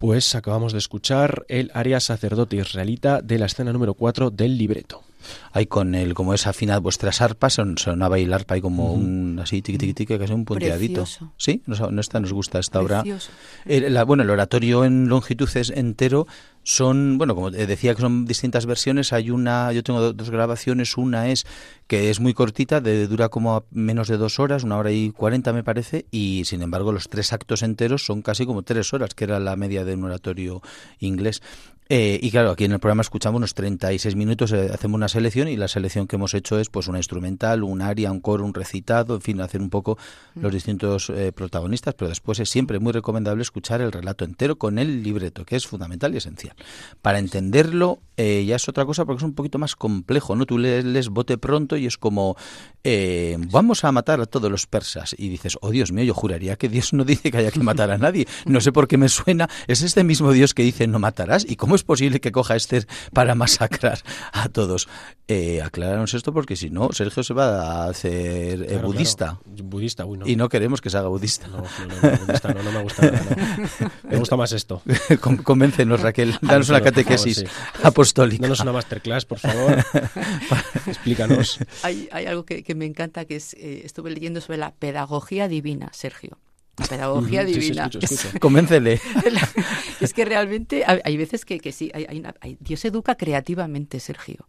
Pues 0.05 0.35
acabamos 0.35 0.71
de 0.71 0.77
escuchar 0.77 1.47
el 1.47 1.71
aria 1.73 1.99
sacerdote 1.99 2.57
israelita 2.57 3.23
de 3.23 3.39
la 3.39 3.47
escena 3.47 3.73
número 3.73 3.95
4 3.95 4.29
del 4.29 4.55
libreto. 4.55 5.04
Hay 5.51 5.65
con 5.65 5.95
el, 5.95 6.13
como 6.13 6.33
es 6.33 6.47
afinad 6.47 6.81
vuestras 6.81 7.21
arpas, 7.21 7.53
son, 7.53 7.77
sonaba 7.77 8.17
el 8.17 8.33
arpa 8.33 8.57
y 8.57 8.61
como 8.61 8.93
un 8.93 9.39
así 9.41 9.61
tiqui 9.61 9.77
tiqui 9.77 9.93
tiqui, 9.93 10.17
que 10.17 10.23
es 10.23 10.31
un 10.31 10.45
punteadito. 10.45 11.05
Sí, 11.37 11.61
no, 11.65 11.99
esta 11.99 12.19
nos 12.19 12.33
gusta 12.33 12.59
esta 12.59 12.81
obra. 12.81 13.03
El, 13.65 14.05
bueno, 14.05 14.23
el 14.23 14.29
oratorio 14.29 14.85
en 14.85 15.07
longitud 15.07 15.49
es 15.55 15.69
entero 15.69 16.27
Son, 16.63 17.19
bueno, 17.19 17.35
como 17.35 17.51
decía 17.51 17.93
que 17.93 18.01
son 18.01 18.25
distintas 18.25 18.65
versiones, 18.65 19.13
hay 19.13 19.29
una, 19.29 19.71
yo 19.71 19.83
tengo 19.83 20.13
dos 20.13 20.29
grabaciones, 20.31 20.97
una 20.97 21.29
es 21.29 21.45
que 21.85 22.09
es 22.09 22.19
muy 22.19 22.33
cortita, 22.33 22.81
de, 22.81 23.07
dura 23.07 23.29
como 23.29 23.65
menos 23.69 24.07
de 24.07 24.17
dos 24.17 24.39
horas, 24.39 24.63
una 24.63 24.77
hora 24.77 24.91
y 24.91 25.11
cuarenta 25.11 25.53
me 25.53 25.63
parece, 25.63 26.07
y 26.09 26.43
sin 26.45 26.63
embargo 26.63 26.91
los 26.91 27.07
tres 27.07 27.33
actos 27.33 27.61
enteros 27.61 28.03
son 28.03 28.23
casi 28.23 28.47
como 28.47 28.63
tres 28.63 28.93
horas, 28.93 29.13
que 29.13 29.25
era 29.25 29.39
la 29.39 29.55
media 29.55 29.85
de 29.85 29.93
un 29.93 30.05
oratorio 30.05 30.63
inglés. 30.99 31.43
Eh, 31.87 32.19
y 32.19 32.31
claro, 32.31 32.49
aquí 32.49 32.65
en 32.65 32.71
el 32.71 32.79
programa 32.79 33.01
escuchamos 33.01 33.37
unos 33.37 33.53
36 33.53 34.15
minutos, 34.15 34.51
eh, 34.53 34.71
hacemos 34.73 34.97
una 34.97 35.07
selección 35.07 35.47
y 35.47 35.55
la 35.55 35.67
selección 35.67 36.07
que 36.07 36.15
hemos 36.15 36.33
hecho 36.33 36.59
es 36.59 36.69
pues 36.69 36.87
una 36.87 36.97
instrumental, 36.97 37.63
un 37.63 37.81
aria, 37.81 38.11
un 38.11 38.21
coro, 38.21 38.43
un 38.43 38.55
recitado, 38.55 39.13
en 39.13 39.21
fin, 39.21 39.39
hacer 39.39 39.61
un 39.61 39.69
poco 39.69 39.99
mm. 40.33 40.41
los 40.41 40.51
distintos 40.51 41.11
eh, 41.11 41.31
protagonistas, 41.31 41.93
pero 41.93 42.09
después 42.09 42.39
es 42.39 42.49
siempre 42.49 42.79
muy 42.79 42.91
recomendable 42.91 43.43
escuchar 43.43 43.81
el 43.81 43.91
relato 43.91 44.25
entero 44.25 44.57
con 44.57 44.79
el 44.79 45.03
libreto, 45.03 45.45
que 45.45 45.55
es 45.55 45.67
fundamental 45.67 46.15
y 46.15 46.17
esencial. 46.17 46.55
Para 47.03 47.19
entenderlo 47.19 47.99
ya 48.17 48.55
es 48.55 48.69
otra 48.69 48.85
cosa 48.85 49.03
porque 49.03 49.19
es 49.19 49.25
un 49.25 49.35
poquito 49.35 49.59
más 49.59 49.75
complejo, 49.75 50.37
¿no? 50.37 50.45
Tú 50.45 50.57
lees, 50.57 51.09
bote 51.09 51.37
pronto 51.37 51.75
y 51.75 51.85
es 51.85 51.97
como, 51.97 52.37
vamos 53.49 53.83
a 53.83 53.91
matar 53.91 54.21
a 54.21 54.25
todos 54.25 54.49
los 54.49 54.67
persas 54.67 55.13
y 55.17 55.27
dices, 55.27 55.57
oh 55.59 55.69
Dios 55.69 55.91
mío, 55.91 56.05
yo 56.05 56.13
juraría 56.13 56.55
que 56.55 56.69
Dios 56.69 56.93
no 56.93 57.03
dice 57.03 57.29
que 57.29 57.37
haya 57.39 57.51
que 57.51 57.59
matar 57.59 57.91
a 57.91 57.97
nadie, 57.97 58.25
no 58.45 58.61
sé 58.61 58.71
por 58.71 58.87
qué 58.87 58.97
me 58.97 59.09
suena, 59.09 59.49
es 59.67 59.81
este 59.81 60.05
mismo 60.05 60.31
Dios 60.31 60.53
que 60.53 60.63
dice 60.63 60.87
no 60.87 60.97
matarás 60.97 61.45
y 61.45 61.57
cómo 61.57 61.74
es 61.75 61.83
posible 61.83 62.19
que 62.19 62.31
coja 62.31 62.55
Esther 62.55 62.87
para 63.13 63.35
masacrar 63.35 63.99
a 64.33 64.49
todos? 64.49 64.87
Eh, 65.27 65.61
esto 66.13 66.33
porque 66.33 66.55
si 66.55 66.69
no, 66.69 66.91
Sergio 66.91 67.23
se 67.23 67.33
va 67.33 67.85
a 67.85 67.89
hacer 67.89 68.71
eh, 68.71 68.79
budista. 68.81 69.39
Budista, 69.45 70.05
uy, 70.05 70.19
no. 70.19 70.27
Y 70.27 70.35
no 70.35 70.49
queremos 70.49 70.81
que 70.81 70.89
se 70.89 70.97
haga 70.97 71.07
budista. 71.07 71.47
No, 71.47 71.57
no, 71.57 72.17
budista 72.25 72.53
no, 72.53 72.63
no 72.63 72.71
me 72.71 72.83
gusta 72.83 73.11
Me 74.03 74.17
gusta 74.17 74.35
más 74.35 74.51
esto. 74.51 74.81
Convéncenos, 75.43 76.01
Raquel. 76.01 76.37
Danos 76.41 76.69
una 76.69 76.81
catequesis 76.81 77.43
apostólica. 77.83 78.43
Danos 78.43 78.59
una 78.59 78.71
masterclass, 78.71 79.25
por 79.25 79.39
favor. 79.39 79.83
Explícanos. 80.87 81.59
Hay, 81.83 82.07
hay 82.11 82.25
algo 82.27 82.45
que, 82.45 82.63
que, 82.63 82.75
me 82.75 82.85
encanta, 82.85 83.25
que 83.25 83.37
es, 83.37 83.53
eh, 83.55 83.81
estuve 83.83 84.11
leyendo 84.11 84.41
sobre 84.41 84.57
la 84.57 84.73
pedagogía 84.73 85.47
divina, 85.47 85.89
Sergio. 85.93 86.37
La 86.77 86.85
pedagogía 86.85 87.43
divina. 87.45 87.89
Convéncele. 88.39 88.99
es 90.01 90.13
que 90.13 90.25
realmente 90.25 90.83
hay 90.85 91.17
veces 91.17 91.45
que, 91.45 91.59
que 91.59 91.71
sí, 91.71 91.91
hay, 91.93 92.57
Dios 92.59 92.83
educa 92.85 93.15
creativamente, 93.15 93.99
Sergio 93.99 94.47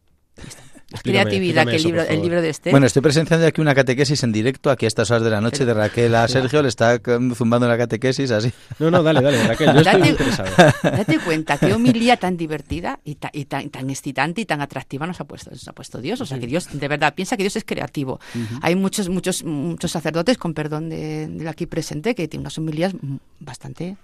creatividad 1.03 1.67
que 1.67 1.77
el 1.77 1.83
libro, 1.83 2.03
el 2.03 2.23
libro 2.23 2.41
de 2.41 2.49
Esther. 2.51 2.71
Bueno, 2.71 2.87
estoy 2.87 3.03
presenciando 3.03 3.47
aquí 3.47 3.61
una 3.61 3.75
catequesis 3.75 4.23
en 4.23 4.33
directo, 4.33 4.71
aquí 4.71 4.85
a 4.85 4.89
estas 4.89 5.11
horas 5.11 5.25
de 5.25 5.31
la 5.31 5.41
noche, 5.41 5.65
de 5.65 5.75
Raquel 5.75 6.15
a 6.15 6.29
Sergio, 6.29 6.63
le 6.63 6.69
está 6.69 7.01
zumbando 7.35 7.67
la 7.67 7.77
catequesis 7.77 8.31
así. 8.31 8.53
No, 8.79 8.91
no, 8.91 9.03
dale, 9.03 9.21
dale, 9.21 9.43
Raquel, 9.47 9.73
yo 9.73 9.81
estoy 9.81 10.01
date, 10.01 10.09
interesado. 10.09 10.49
Date 10.83 11.19
cuenta 11.19 11.59
qué 11.59 11.73
homilía 11.73 12.17
tan 12.17 12.37
divertida 12.37 13.01
y, 13.05 13.17
tan, 13.17 13.33
tan, 13.71 13.91
excitante 13.91 14.43
y 14.43 14.45
tan 14.45 14.61
atractiva 14.61 15.07
nos 15.07 15.21
ha 15.21 15.25
puesto, 15.25 15.51
nos 15.51 15.67
ha 15.67 15.73
puesto 15.73 16.01
Dios. 16.01 16.21
O 16.21 16.27
sea, 16.27 16.39
que 16.39 16.47
Dios, 16.47 16.69
de 16.73 16.89
verdad, 16.89 17.15
piensa 17.15 17.37
que 17.37 17.43
Dios 17.43 17.57
es 17.57 17.65
creativo. 17.65 18.21
Hay 18.63 18.77
muchos, 18.77 19.09
muchos, 19.09 19.45
muchos 19.45 19.91
sacerdotes, 19.91 20.39
con 20.39 20.55
perdón 20.55 20.89
del 20.89 21.39
de 21.39 21.49
aquí 21.49 21.67
presente, 21.67 22.15
que 22.15 22.29
tienen 22.29 22.43
unas 22.43 22.59
homilías 22.59 22.95
bastante 23.41 23.97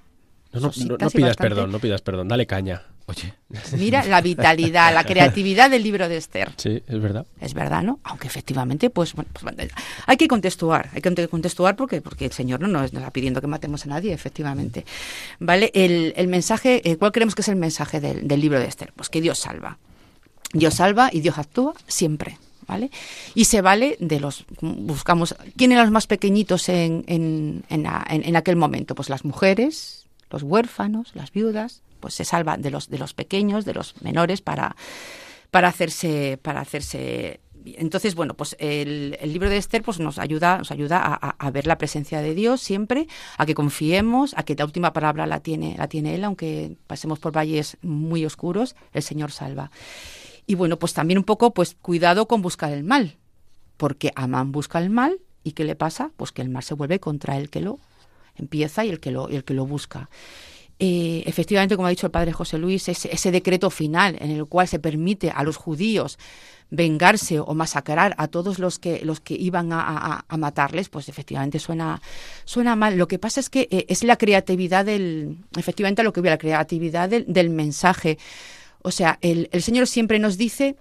no, 0.53 0.61
no, 0.61 0.97
no, 0.99 1.11
pidas 1.11 1.37
perdón, 1.37 1.73
no 1.73 1.79
pidas 1.79 2.03
perdón, 2.03 2.29
dale 2.29 2.47
caña. 2.47 2.83
Oye. 3.07 3.35
Mira 3.77 4.05
la 4.05 4.21
vitalidad, 4.21 4.95
la 4.95 5.05
creatividad 5.05 5.71
del 5.71 5.83
libro 5.83 6.09
de 6.09 6.17
Esther. 6.17 6.51
Sí, 6.57 6.83
es 6.87 7.01
verdad. 7.01 7.27
Es 7.41 7.53
verdad, 7.53 7.83
¿no? 7.83 8.01
Aunque 8.05 8.29
efectivamente, 8.29 8.91
pues, 8.91 9.13
pues 9.15 9.45
hay 10.07 10.17
que 10.17 10.29
contextuar, 10.29 10.91
hay 10.95 11.03
que 11.03 11.29
contextuar 11.29 11.77
porque, 11.77 12.01
porque 12.01 12.27
el 12.27 12.33
Señor 12.33 12.61
no 12.61 12.69
nos 12.69 12.93
está 12.93 13.11
pidiendo 13.11 13.41
que 13.41 13.47
matemos 13.47 13.85
a 13.85 13.89
nadie, 13.89 14.13
efectivamente. 14.13 14.87
¿Vale? 15.39 15.71
El, 15.75 16.15
el 16.17 16.29
mensaje, 16.29 16.89
eh, 16.89 16.97
¿cuál 16.97 17.13
creemos 17.13 17.35
que 17.35 17.43
es 17.43 17.49
el 17.49 17.57
mensaje 17.57 18.01
del, 18.01 18.27
del 18.27 18.41
libro 18.41 18.59
de 18.59 18.67
Esther? 18.67 18.93
Pues 18.95 19.09
que 19.09 19.21
Dios 19.21 19.39
salva. 19.39 19.79
Dios 20.53 20.75
salva 20.75 21.11
y 21.13 21.21
Dios 21.21 21.39
actúa 21.39 21.75
siempre. 21.87 22.39
¿Vale? 22.65 22.93
Y 23.35 23.47
se 23.47 23.61
vale 23.61 23.97
de 23.99 24.21
los, 24.21 24.47
buscamos, 24.61 25.35
¿quién 25.57 25.73
eran 25.73 25.87
los 25.87 25.93
más 25.93 26.07
pequeñitos 26.07 26.69
en, 26.69 27.05
en, 27.09 27.65
en, 27.69 27.85
en 28.09 28.37
aquel 28.37 28.55
momento? 28.55 28.95
Pues 28.95 29.11
las 29.11 29.25
mujeres, 29.25 30.02
los 30.33 30.43
huérfanos, 30.43 31.13
las 31.15 31.31
viudas, 31.31 31.83
pues 32.01 32.15
se 32.15 32.25
salva 32.25 32.57
de 32.57 32.71
los, 32.71 32.89
de 32.89 32.99
los 32.99 33.15
pequeños, 33.15 33.65
de 33.65 33.75
los 33.75 34.01
menores 34.03 34.41
para, 34.41 34.75
para 35.51 35.69
hacerse, 35.69 36.39
para 36.43 36.61
hacerse 36.61 37.41
entonces, 37.65 38.15
bueno, 38.15 38.35
pues 38.35 38.57
el, 38.59 39.17
libro 39.23 39.49
de 39.49 39.57
Esther 39.57 39.83
pues 39.83 40.01
nos 40.01 40.19
ayuda, 40.19 40.59
nos 40.59 40.71
ayuda 40.71 40.99
a, 40.99 41.51
ver 41.51 41.67
la 41.67 41.79
presencia 41.79 42.21
de 42.21 42.35
Dios 42.35 42.61
siempre, 42.61 43.07
a 43.39 43.47
que 43.47 43.55
confiemos, 43.55 44.35
a 44.37 44.43
que 44.43 44.55
la 44.55 44.65
última 44.65 44.93
palabra 44.93 45.27
la 45.27 45.41
tiene, 45.41 45.77
la 45.79 45.89
tiene 45.89 46.15
Él, 46.15 46.25
aunque 46.25 46.77
pasemos 46.87 47.19
por 47.19 47.33
valles 47.33 47.77
muy 47.83 48.25
oscuros, 48.25 48.75
el 48.93 49.03
Señor 49.03 49.31
salva. 49.31 49.71
Y 50.47 50.55
bueno, 50.57 50.79
pues 50.79 50.93
también 50.93 51.19
un 51.19 51.25
poco, 51.25 51.55
pues 51.55 51.77
cuidado 51.81 52.27
con 52.27 52.43
buscar 52.43 52.73
el 52.73 52.85
mal, 52.85 53.17
porque 53.77 54.13
Amán 54.17 54.53
busca 54.53 54.79
el 54.79 54.91
mal, 54.91 55.19
¿y 55.45 55.53
qué 55.53 55.65
le 55.65 55.77
pasa? 55.77 56.11
Pues 56.17 56.33
que 56.33 56.43
el 56.43 56.49
mal 56.49 56.63
se 56.63 56.75
vuelve 56.75 57.01
contra 57.01 57.37
el 57.37 57.49
que 57.49 57.61
lo 57.61 57.79
empieza 58.37 58.85
y 58.85 58.91
el 58.91 59.01
que 59.01 59.11
lo, 59.11 59.29
el 59.29 59.45
que 59.45 59.55
lo 59.55 59.67
busca. 59.67 60.09
Eh, 60.79 61.23
efectivamente, 61.27 61.77
como 61.77 61.87
ha 61.87 61.91
dicho 61.91 62.07
el 62.07 62.11
padre 62.11 62.33
José 62.33 62.59
Luis, 62.59 62.89
ese, 62.89 63.09
ese, 63.13 63.31
decreto 63.31 63.71
final 63.71 64.17
en 64.21 64.31
el 64.33 64.47
cual 64.47 64.67
se 64.67 64.81
permite 64.81 65.31
a 65.31 65.45
los 65.45 65.57
judíos 65.57 66.19
vengarse 66.71 67.39
o 67.39 67.55
masacrar 67.55 68.15
a 68.19 68.27
todos 68.27 68.59
los 68.59 68.79
que 68.79 69.05
los 69.05 69.21
que 69.21 69.35
iban 69.35 69.69
a, 69.73 70.25
matarles, 70.37 70.89
pues 70.89 71.09
efectivamente 71.09 71.61
suena 71.61 72.01
suena 72.45 72.75
mal. 72.75 72.97
Lo 72.97 73.07
que 73.07 73.21
pasa 73.21 73.39
es 73.39 73.49
que 73.49 73.69
eh, 73.71 73.87
es 73.89 74.03
la 74.03 74.17
creatividad 74.17 74.85
del, 74.85 75.37
efectivamente 75.57 76.03
lo 76.03 76.13
que 76.13 76.21
veo, 76.21 76.33
la 76.33 76.39
creatividad 76.39 77.09
del, 77.09 77.27
del 77.29 77.51
mensaje. 77.51 78.19
O 78.81 78.91
sea, 78.91 79.19
el, 79.21 79.51
el 79.53 79.63
Señor 79.63 79.87
siempre 79.87 80.19
nos 80.19 80.37
dice 80.37 80.75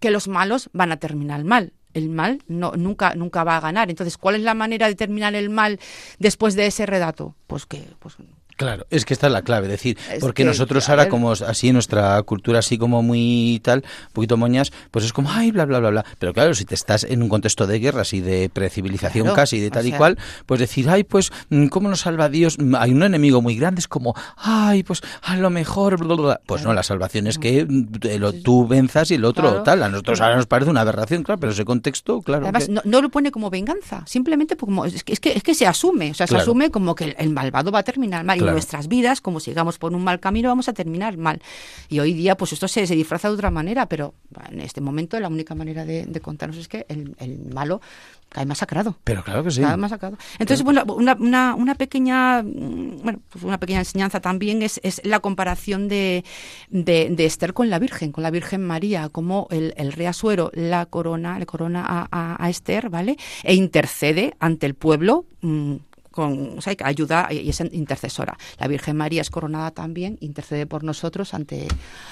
que 0.00 0.10
los 0.10 0.26
malos 0.26 0.68
van 0.72 0.90
a 0.90 0.96
terminar 0.96 1.44
mal 1.44 1.72
el 1.98 2.08
mal 2.08 2.42
no, 2.48 2.72
nunca, 2.76 3.14
nunca 3.14 3.44
va 3.44 3.56
a 3.56 3.60
ganar. 3.60 3.90
Entonces, 3.90 4.16
¿cuál 4.16 4.36
es 4.36 4.42
la 4.42 4.54
manera 4.54 4.88
de 4.88 4.94
terminar 4.94 5.34
el 5.34 5.50
mal 5.50 5.78
después 6.18 6.54
de 6.54 6.66
ese 6.66 6.86
redato? 6.86 7.34
Pues 7.46 7.66
que 7.66 7.84
pues, 7.98 8.16
Claro, 8.58 8.86
es 8.90 9.04
que 9.04 9.14
esta 9.14 9.28
es 9.28 9.32
la 9.32 9.42
clave, 9.42 9.68
decir, 9.68 9.96
porque 10.18 10.44
nosotros 10.44 10.88
ahora 10.88 11.08
como 11.08 11.30
así 11.30 11.68
en 11.68 11.74
nuestra 11.74 12.20
cultura 12.24 12.58
así 12.58 12.76
como 12.76 13.04
muy 13.04 13.60
tal, 13.62 13.84
un 14.08 14.12
poquito 14.12 14.36
moñas, 14.36 14.72
pues 14.90 15.04
es 15.04 15.12
como, 15.12 15.30
ay, 15.30 15.52
bla, 15.52 15.64
bla, 15.64 15.78
bla, 15.78 15.90
bla. 15.90 16.04
Pero 16.18 16.34
claro, 16.34 16.52
si 16.54 16.64
te 16.64 16.74
estás 16.74 17.04
en 17.04 17.22
un 17.22 17.28
contexto 17.28 17.68
de 17.68 17.78
guerras 17.78 18.12
y 18.14 18.20
de 18.20 18.50
precivilización 18.52 19.32
casi, 19.32 19.60
de 19.60 19.70
tal 19.70 19.86
y 19.86 19.92
cual, 19.92 20.18
pues 20.44 20.58
decir, 20.58 20.90
ay, 20.90 21.04
pues, 21.04 21.30
mm, 21.50 21.68
¿cómo 21.68 21.88
nos 21.88 22.00
salva 22.00 22.28
Dios? 22.28 22.58
Mm, 22.58 22.74
hay 22.74 22.90
un 22.90 23.04
enemigo 23.04 23.40
muy 23.40 23.54
grande, 23.54 23.78
es 23.78 23.86
como, 23.86 24.16
ay, 24.36 24.82
pues 24.82 25.02
a 25.22 25.36
lo 25.36 25.50
mejor, 25.50 25.96
bla, 25.96 26.16
bla, 26.16 26.40
pues 26.44 26.64
no, 26.64 26.74
la 26.74 26.82
salvación 26.82 27.28
es 27.28 27.38
que 27.38 27.64
mm, 27.64 28.42
tú 28.42 28.66
venzas 28.66 29.12
y 29.12 29.14
el 29.14 29.24
otro 29.24 29.62
tal. 29.62 29.84
A 29.84 29.88
nosotros 29.88 30.20
ahora 30.20 30.34
nos 30.34 30.46
parece 30.46 30.68
una 30.68 30.80
aberración, 30.80 31.22
claro, 31.22 31.38
pero 31.38 31.52
ese 31.52 31.64
contexto, 31.64 32.22
claro. 32.22 32.48
Además, 32.48 32.68
no, 32.68 33.00
lo 33.00 33.08
pone 33.08 33.30
como 33.30 33.50
venganza, 33.50 34.02
simplemente 34.04 34.56
como, 34.56 34.84
es 34.84 35.04
que, 35.04 35.12
es 35.12 35.20
que, 35.20 35.34
es 35.34 35.44
que 35.44 35.54
se 35.54 35.64
asume, 35.64 36.10
o 36.10 36.14
sea, 36.14 36.26
se 36.26 36.36
asume 36.36 36.72
como 36.72 36.96
que 36.96 37.14
el, 37.16 37.30
malvado 37.30 37.70
va 37.70 37.78
a 37.78 37.84
terminar 37.84 38.24
mal 38.24 38.47
nuestras 38.52 38.88
vidas, 38.88 39.20
como 39.20 39.40
sigamos 39.40 39.78
por 39.78 39.94
un 39.94 40.04
mal 40.04 40.20
camino, 40.20 40.48
vamos 40.48 40.68
a 40.68 40.72
terminar 40.72 41.16
mal. 41.16 41.40
Y 41.88 42.00
hoy 42.00 42.12
día, 42.12 42.36
pues 42.36 42.52
esto 42.52 42.68
se, 42.68 42.86
se 42.86 42.94
disfraza 42.94 43.28
de 43.28 43.34
otra 43.34 43.50
manera, 43.50 43.86
pero 43.86 44.14
en 44.50 44.60
este 44.60 44.80
momento 44.80 45.18
la 45.20 45.28
única 45.28 45.54
manera 45.54 45.84
de, 45.84 46.20
contarnos 46.20 46.56
es 46.56 46.68
que 46.68 46.84
el, 46.88 47.14
el 47.18 47.38
malo 47.52 47.80
cae 48.28 48.46
masacrado. 48.46 48.96
Pero 49.04 49.22
claro 49.22 49.42
que 49.42 49.50
sí. 49.50 49.60
Cae 49.60 49.76
masacrado. 49.76 50.18
Entonces, 50.38 50.62
bueno, 50.62 50.84
una, 50.88 51.14
una, 51.14 51.54
una, 51.54 51.74
pequeña, 51.74 52.42
mm, 52.42 53.02
bueno, 53.02 53.20
pues 53.30 53.44
una 53.44 53.58
pequeña 53.58 53.80
enseñanza 53.80 54.20
también 54.20 54.62
es, 54.62 54.80
es 54.82 55.00
la 55.04 55.20
comparación 55.20 55.88
de, 55.88 56.24
de, 56.68 57.08
de, 57.10 57.24
Esther 57.24 57.54
con 57.54 57.70
la 57.70 57.78
Virgen, 57.78 58.12
con 58.12 58.22
la 58.22 58.30
Virgen 58.30 58.66
María, 58.66 59.08
como 59.08 59.48
el, 59.50 59.74
el 59.76 59.92
rey 59.92 60.06
Asuero 60.06 60.50
la 60.54 60.86
corona, 60.86 61.38
le 61.38 61.46
corona 61.46 61.84
a, 61.86 62.44
a, 62.44 62.50
Esther, 62.50 62.90
¿vale? 62.90 63.16
E 63.42 63.54
intercede 63.54 64.34
ante 64.40 64.66
el 64.66 64.74
pueblo. 64.74 65.24
Mm, 65.40 65.76
con, 66.18 66.58
o 66.58 66.60
sea, 66.60 66.74
ayuda 66.82 67.28
y 67.30 67.48
es 67.48 67.60
intercesora. 67.70 68.36
La 68.58 68.66
Virgen 68.66 68.96
María 68.96 69.20
es 69.20 69.30
coronada 69.30 69.70
también, 69.70 70.18
intercede 70.20 70.66
por 70.66 70.82
nosotros 70.82 71.32
ante, 71.32 71.68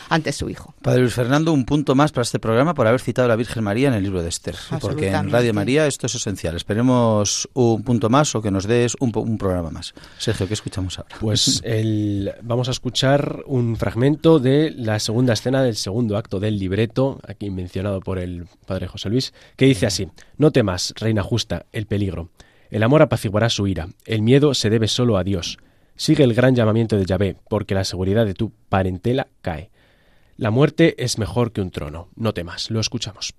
ante 0.08 0.30
su 0.30 0.48
Hijo. 0.48 0.76
Padre 0.80 1.00
Luis 1.00 1.12
Fernando, 1.12 1.52
un 1.52 1.64
punto 1.64 1.96
más 1.96 2.12
para 2.12 2.22
este 2.22 2.38
programa 2.38 2.72
por 2.72 2.86
haber 2.86 3.00
citado 3.00 3.26
a 3.26 3.28
la 3.30 3.34
Virgen 3.34 3.64
María 3.64 3.88
en 3.88 3.94
el 3.94 4.04
libro 4.04 4.22
de 4.22 4.28
Esther, 4.28 4.54
porque 4.80 5.08
en 5.08 5.32
Radio 5.32 5.52
María 5.52 5.88
esto 5.88 6.06
es 6.06 6.14
esencial. 6.14 6.54
Esperemos 6.54 7.48
un 7.54 7.82
punto 7.82 8.08
más 8.08 8.32
o 8.36 8.42
que 8.42 8.52
nos 8.52 8.68
des 8.68 8.94
un, 9.00 9.10
un 9.12 9.38
programa 9.38 9.70
más. 9.72 9.92
Sergio, 10.18 10.46
¿qué 10.46 10.54
escuchamos 10.54 11.00
ahora? 11.00 11.16
Pues 11.18 11.60
el, 11.64 12.32
vamos 12.42 12.68
a 12.68 12.70
escuchar 12.70 13.42
un 13.46 13.74
fragmento 13.74 14.38
de 14.38 14.70
la 14.70 15.00
segunda 15.00 15.32
escena 15.32 15.64
del 15.64 15.74
segundo 15.74 16.16
acto 16.16 16.38
del 16.38 16.60
libreto, 16.60 17.18
aquí 17.26 17.50
mencionado 17.50 17.98
por 17.98 18.20
el 18.20 18.46
Padre 18.66 18.86
José 18.86 19.08
Luis, 19.08 19.34
que 19.56 19.64
dice 19.64 19.86
así, 19.86 20.06
no 20.38 20.52
temas, 20.52 20.94
reina 20.96 21.24
justa, 21.24 21.66
el 21.72 21.86
peligro. 21.86 22.30
El 22.70 22.82
amor 22.82 23.02
apaciguará 23.02 23.48
su 23.48 23.66
ira, 23.66 23.88
el 24.04 24.22
miedo 24.22 24.54
se 24.54 24.70
debe 24.70 24.88
solo 24.88 25.16
a 25.16 25.24
Dios. 25.24 25.58
Sigue 25.94 26.24
el 26.24 26.34
gran 26.34 26.54
llamamiento 26.54 26.96
de 26.96 27.06
Yahvé, 27.06 27.36
porque 27.48 27.74
la 27.74 27.84
seguridad 27.84 28.26
de 28.26 28.34
tu 28.34 28.52
parentela 28.68 29.28
cae. 29.40 29.70
La 30.36 30.50
muerte 30.50 31.02
es 31.02 31.18
mejor 31.18 31.52
que 31.52 31.62
un 31.62 31.70
trono, 31.70 32.08
no 32.16 32.34
temas, 32.34 32.70
lo 32.70 32.80
escuchamos. 32.80 33.34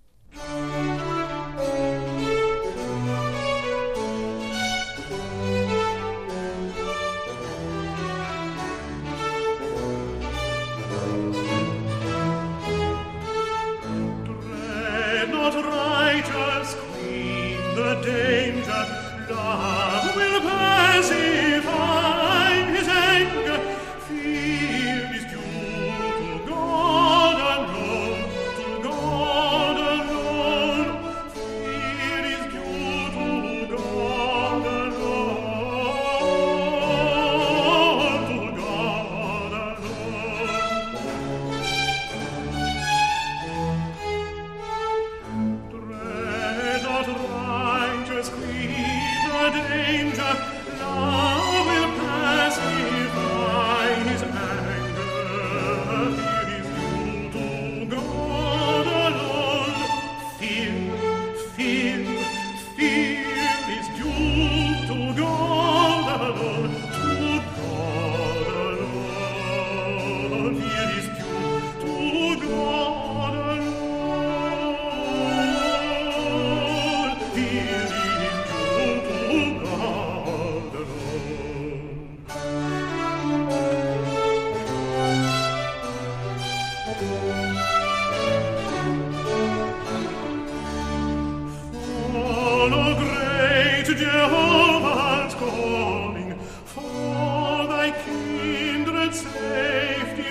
Jehovah's 93.97 95.33
calling 95.35 96.37
for 96.65 97.67
thy 97.67 97.91
kindred 98.05 99.13
safety. 99.13 100.26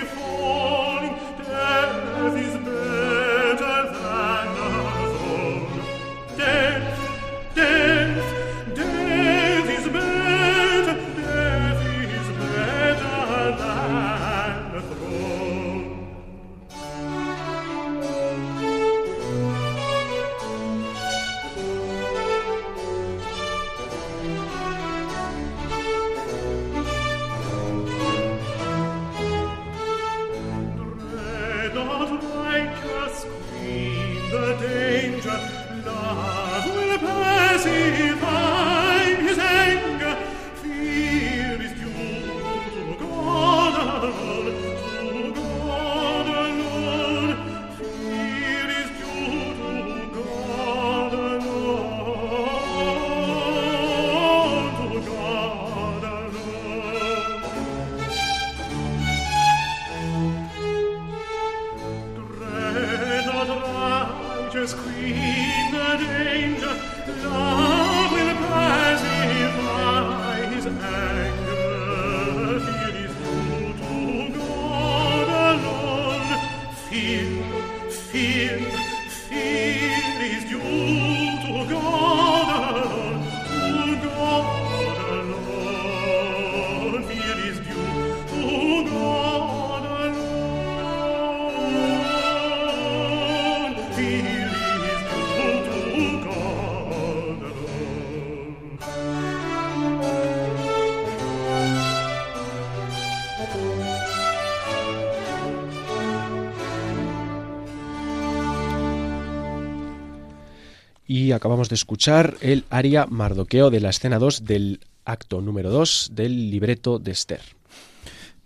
Acabamos 111.37 111.69
de 111.69 111.75
escuchar 111.75 112.35
el 112.41 112.65
aria 112.69 113.05
Mardoqueo 113.09 113.69
de 113.69 113.79
la 113.79 113.89
escena 113.89 114.19
2 114.19 114.43
del 114.43 114.81
acto 115.05 115.41
número 115.41 115.69
2 115.71 116.11
del 116.13 116.51
libreto 116.51 116.99
de 116.99 117.11
Esther. 117.11 117.41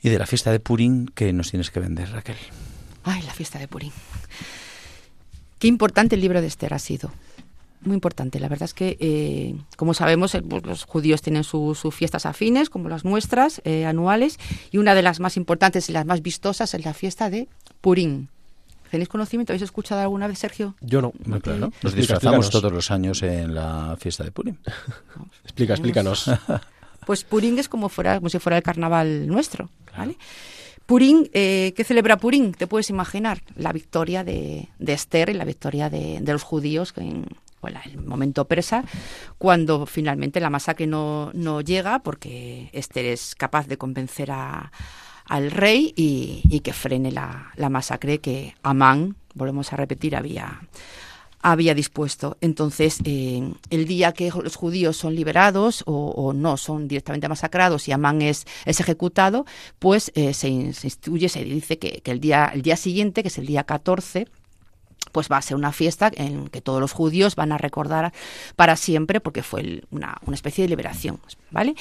Y 0.01 0.09
de 0.09 0.19
la 0.19 0.25
fiesta 0.25 0.51
de 0.51 0.59
Purín 0.59 1.07
que 1.07 1.33
nos 1.33 1.49
tienes 1.49 1.71
que 1.71 1.79
vender, 1.79 2.11
Raquel. 2.11 2.37
Ay, 3.03 3.21
la 3.23 3.33
fiesta 3.33 3.59
de 3.59 3.67
Purín. 3.67 3.91
Qué 5.59 5.67
importante 5.67 6.15
el 6.15 6.21
libro 6.21 6.41
de 6.41 6.47
Esther 6.47 6.73
ha 6.73 6.79
sido. 6.79 7.11
Muy 7.81 7.95
importante. 7.95 8.39
La 8.39 8.47
verdad 8.47 8.65
es 8.65 8.73
que, 8.73 8.97
eh, 8.99 9.55
como 9.75 9.93
sabemos, 9.93 10.35
eh, 10.35 10.41
pues, 10.41 10.63
los 10.65 10.83
judíos 10.83 11.21
tienen 11.21 11.43
sus 11.43 11.81
fiestas 11.91 12.25
afines, 12.25 12.69
como 12.69 12.89
las 12.89 13.05
nuestras, 13.05 13.61
eh, 13.63 13.85
anuales, 13.85 14.37
y 14.71 14.77
una 14.77 14.93
de 14.93 15.01
las 15.01 15.19
más 15.19 15.37
importantes 15.37 15.89
y 15.89 15.93
las 15.93 16.05
más 16.05 16.21
vistosas 16.21 16.73
es 16.73 16.85
la 16.85 16.93
fiesta 16.93 17.29
de 17.29 17.47
Purín. 17.79 18.29
¿Tenéis 18.91 19.07
conocimiento? 19.07 19.53
¿Habéis 19.53 19.63
escuchado 19.63 20.01
alguna 20.01 20.27
vez, 20.27 20.37
Sergio? 20.37 20.75
Yo 20.81 21.01
no. 21.01 21.13
Muy 21.25 21.39
claro. 21.39 21.71
Nos 21.81 21.95
disfrazamos 21.95 22.49
todos 22.49 22.73
los 22.73 22.91
años 22.91 23.23
en 23.23 23.55
la 23.55 23.95
fiesta 23.97 24.25
de 24.25 24.31
Purim. 24.31 24.57
Explica, 25.43 25.73
explícanos. 25.73 26.29
Pues 27.05 27.23
Purim 27.23 27.57
es 27.57 27.67
como, 27.67 27.89
fuera, 27.89 28.17
como 28.17 28.29
si 28.29 28.37
fuera 28.37 28.57
el 28.57 28.63
carnaval 28.63 29.25
nuestro, 29.27 29.69
¿vale? 29.97 30.17
Purín, 30.85 31.29
eh, 31.33 31.73
¿qué 31.75 31.83
celebra 31.83 32.17
Purín? 32.17 32.53
Te 32.53 32.67
puedes 32.67 32.89
imaginar 32.89 33.41
la 33.55 33.73
victoria 33.73 34.23
de, 34.23 34.67
Esther 34.85 35.29
y 35.29 35.33
la 35.33 35.45
victoria 35.45 35.89
de, 35.89 36.21
los 36.23 36.43
judíos 36.43 36.93
en 36.97 37.25
el 37.63 37.97
momento 38.03 38.45
persa, 38.45 38.83
cuando 39.37 39.87
finalmente 39.87 40.39
la 40.39 40.49
masacre 40.49 40.85
no, 40.85 41.31
no 41.33 41.61
llega, 41.61 41.99
porque 41.99 42.69
Esther 42.71 43.05
es 43.05 43.35
capaz 43.35 43.67
de 43.67 43.77
convencer 43.77 44.31
a, 44.31 44.71
al 45.31 45.49
rey 45.49 45.93
y, 45.95 46.59
que 46.59 46.73
frene 46.73 47.09
la, 47.09 47.53
masacre 47.69 48.19
que 48.19 48.53
Amán, 48.63 49.15
volvemos 49.33 49.71
a 49.71 49.77
repetir, 49.77 50.17
había, 50.17 50.61
había 51.41 51.73
dispuesto. 51.73 52.37
Entonces, 52.41 52.99
eh, 53.05 53.53
el 53.69 53.87
día 53.87 54.11
que 54.11 54.29
los 54.29 54.57
judíos 54.57 54.97
son 54.97 55.15
liberados 55.15 55.83
o, 55.87 56.33
no 56.33 56.57
son 56.57 56.89
directamente 56.89 57.29
masacrados 57.29 57.87
y 57.87 57.93
Amán 57.93 58.21
es, 58.21 58.45
ejecutado, 58.65 59.45
pues 59.79 60.11
eh, 60.15 60.33
se, 60.33 60.49
instituye, 60.49 61.29
se 61.29 61.45
dice 61.45 61.79
que, 61.79 62.01
el, 62.03 62.19
día, 62.19 62.51
el 62.53 62.61
día 62.61 62.75
siguiente, 62.75 63.21
que 63.21 63.29
es 63.29 63.37
el 63.37 63.45
día 63.45 63.63
14, 63.63 64.27
pues 65.13 65.29
va 65.31 65.37
a 65.37 65.41
ser 65.41 65.55
una 65.55 65.71
fiesta 65.71 66.11
en 66.13 66.49
que 66.49 66.59
todos 66.59 66.81
los 66.81 66.91
judíos 66.91 67.37
van 67.37 67.53
a 67.53 67.57
recordar 67.57 68.11
para 68.57 68.75
siempre 68.75 69.21
porque 69.21 69.43
fue 69.43 69.83
una, 69.91 70.17
una 70.25 70.35
especie 70.35 70.65
de 70.65 70.69
liberación, 70.69 71.21
¿vale? 71.51 71.75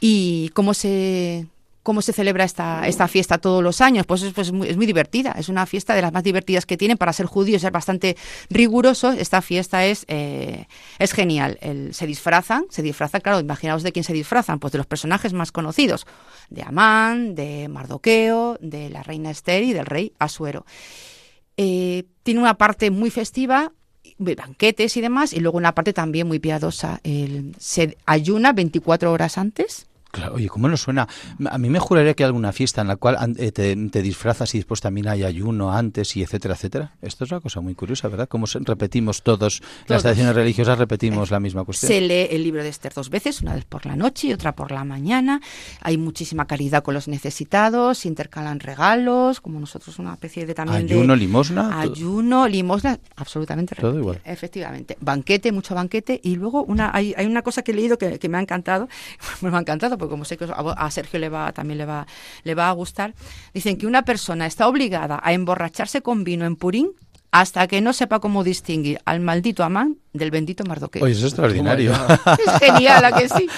Y 0.00 0.48
cómo 0.54 0.72
se 0.72 1.48
¿Cómo 1.84 2.00
se 2.00 2.14
celebra 2.14 2.44
esta, 2.44 2.88
esta 2.88 3.08
fiesta 3.08 3.36
todos 3.36 3.62
los 3.62 3.82
años? 3.82 4.06
Pues, 4.06 4.22
pues 4.34 4.48
es, 4.48 4.52
muy, 4.54 4.70
es, 4.70 4.78
muy, 4.78 4.86
divertida, 4.86 5.32
es 5.38 5.50
una 5.50 5.66
fiesta 5.66 5.94
de 5.94 6.00
las 6.00 6.14
más 6.14 6.24
divertidas 6.24 6.64
que 6.64 6.78
tienen. 6.78 6.96
Para 6.96 7.12
ser 7.12 7.26
judíos 7.26 7.62
es 7.62 7.70
bastante 7.70 8.16
riguroso. 8.48 9.12
Esta 9.12 9.42
fiesta 9.42 9.84
es, 9.84 10.06
eh, 10.08 10.66
es 10.98 11.12
genial. 11.12 11.58
se 11.92 12.06
disfrazan, 12.06 12.64
se 12.70 12.80
disfrazan, 12.80 13.20
claro, 13.20 13.38
imaginaos 13.38 13.82
de 13.82 13.92
quién 13.92 14.02
se 14.02 14.14
disfrazan, 14.14 14.60
pues 14.60 14.72
de 14.72 14.78
los 14.78 14.86
personajes 14.86 15.34
más 15.34 15.52
conocidos, 15.52 16.06
de 16.48 16.62
Amán, 16.62 17.34
de 17.34 17.68
Mardoqueo, 17.68 18.56
de 18.62 18.88
la 18.88 19.02
reina 19.02 19.30
Esther 19.30 19.62
y 19.62 19.74
del 19.74 19.84
rey 19.84 20.14
Asuero. 20.18 20.64
Eh, 21.58 22.04
tiene 22.22 22.40
una 22.40 22.54
parte 22.54 22.90
muy 22.90 23.10
festiva, 23.10 23.72
banquetes 24.16 24.96
y 24.96 25.02
demás, 25.02 25.34
y 25.34 25.40
luego 25.40 25.58
una 25.58 25.74
parte 25.74 25.92
también 25.92 26.26
muy 26.26 26.38
piadosa. 26.38 27.02
se 27.58 27.98
ayuna 28.06 28.54
24 28.54 29.12
horas 29.12 29.36
antes 29.36 29.86
oye, 30.32 30.48
¿cómo 30.48 30.68
nos 30.68 30.82
suena? 30.82 31.08
A 31.50 31.58
mí 31.58 31.70
me 31.70 31.78
juraría 31.78 32.14
que 32.14 32.24
hay 32.24 32.28
alguna 32.28 32.52
fiesta 32.52 32.80
en 32.80 32.88
la 32.88 32.96
cual 32.96 33.36
eh, 33.38 33.52
te, 33.52 34.02
disfrazas 34.02 34.54
y 34.54 34.58
después 34.58 34.80
también 34.80 35.08
hay 35.08 35.24
ayuno 35.24 35.72
antes 35.72 36.16
y 36.16 36.22
etcétera, 36.22 36.54
etcétera. 36.54 36.92
Esto 37.02 37.24
es 37.24 37.30
una 37.30 37.40
cosa 37.40 37.60
muy 37.60 37.74
curiosa, 37.74 38.08
¿verdad? 38.08 38.28
Como 38.28 38.46
repetimos 38.46 39.22
todos, 39.22 39.62
las 39.86 40.02
tradiciones 40.02 40.34
religiosas 40.34 40.78
repetimos 40.78 41.30
la 41.30 41.40
misma 41.40 41.64
cuestión. 41.64 41.88
Se 41.88 42.00
lee 42.00 42.28
el 42.30 42.42
libro 42.42 42.62
de 42.62 42.68
Esther 42.68 42.92
dos 42.94 43.10
veces, 43.10 43.42
una 43.42 43.54
vez 43.54 43.64
por 43.64 43.86
la 43.86 43.96
noche 43.96 44.28
y 44.28 44.32
otra 44.32 44.54
por 44.54 44.70
la 44.70 44.84
mañana. 44.84 45.40
Hay 45.80 45.98
muchísima 45.98 46.46
caridad 46.46 46.82
con 46.82 46.94
los 46.94 47.08
necesitados, 47.08 47.98
se 47.98 48.08
intercalan 48.08 48.60
regalos, 48.60 49.40
como 49.40 49.60
nosotros 49.60 49.98
una 49.98 50.12
especie 50.12 50.46
de 50.46 50.54
también 50.54 50.84
Ayuno, 50.84 51.16
limosna. 51.16 51.80
Ayuno, 51.80 52.48
limosna, 52.48 52.98
absolutamente. 53.16 53.74
Todo 53.76 53.98
igual. 53.98 54.20
Efectivamente. 54.24 54.96
Banquete, 55.00 55.52
mucho 55.52 55.74
banquete. 55.74 56.20
Y 56.22 56.36
luego 56.36 56.64
una, 56.64 56.90
hay, 56.94 57.14
hay 57.16 57.26
una 57.26 57.42
cosa 57.42 57.62
que 57.62 57.72
he 57.72 57.74
leído 57.74 57.98
que, 57.98 58.18
que 58.18 58.28
me 58.28 58.38
ha 58.38 58.40
encantado, 58.40 58.88
me 59.40 59.54
ha 59.54 59.58
encantado 59.58 59.98
como 60.08 60.24
sé 60.24 60.36
que 60.36 60.46
a 60.54 60.90
Sergio 60.90 61.18
le 61.18 61.28
va, 61.28 61.52
también 61.52 61.78
le 61.78 61.86
va, 61.86 62.06
le 62.42 62.54
va 62.54 62.68
a 62.68 62.72
gustar, 62.72 63.14
dicen 63.52 63.76
que 63.76 63.86
una 63.86 64.02
persona 64.02 64.46
está 64.46 64.68
obligada 64.68 65.20
a 65.22 65.32
emborracharse 65.32 66.02
con 66.02 66.24
vino 66.24 66.44
en 66.44 66.56
Purín 66.56 66.92
hasta 67.30 67.66
que 67.66 67.80
no 67.80 67.92
sepa 67.92 68.20
cómo 68.20 68.44
distinguir 68.44 69.00
al 69.04 69.18
maldito 69.18 69.64
Amán 69.64 69.96
del 70.12 70.30
bendito 70.30 70.64
Mardoqueo. 70.64 71.02
Oye, 71.02 71.14
es 71.14 71.22
extraordinario. 71.24 71.92
es 72.46 72.58
genial, 72.60 73.04
¿a 73.04 73.12
que 73.12 73.28
sí? 73.28 73.48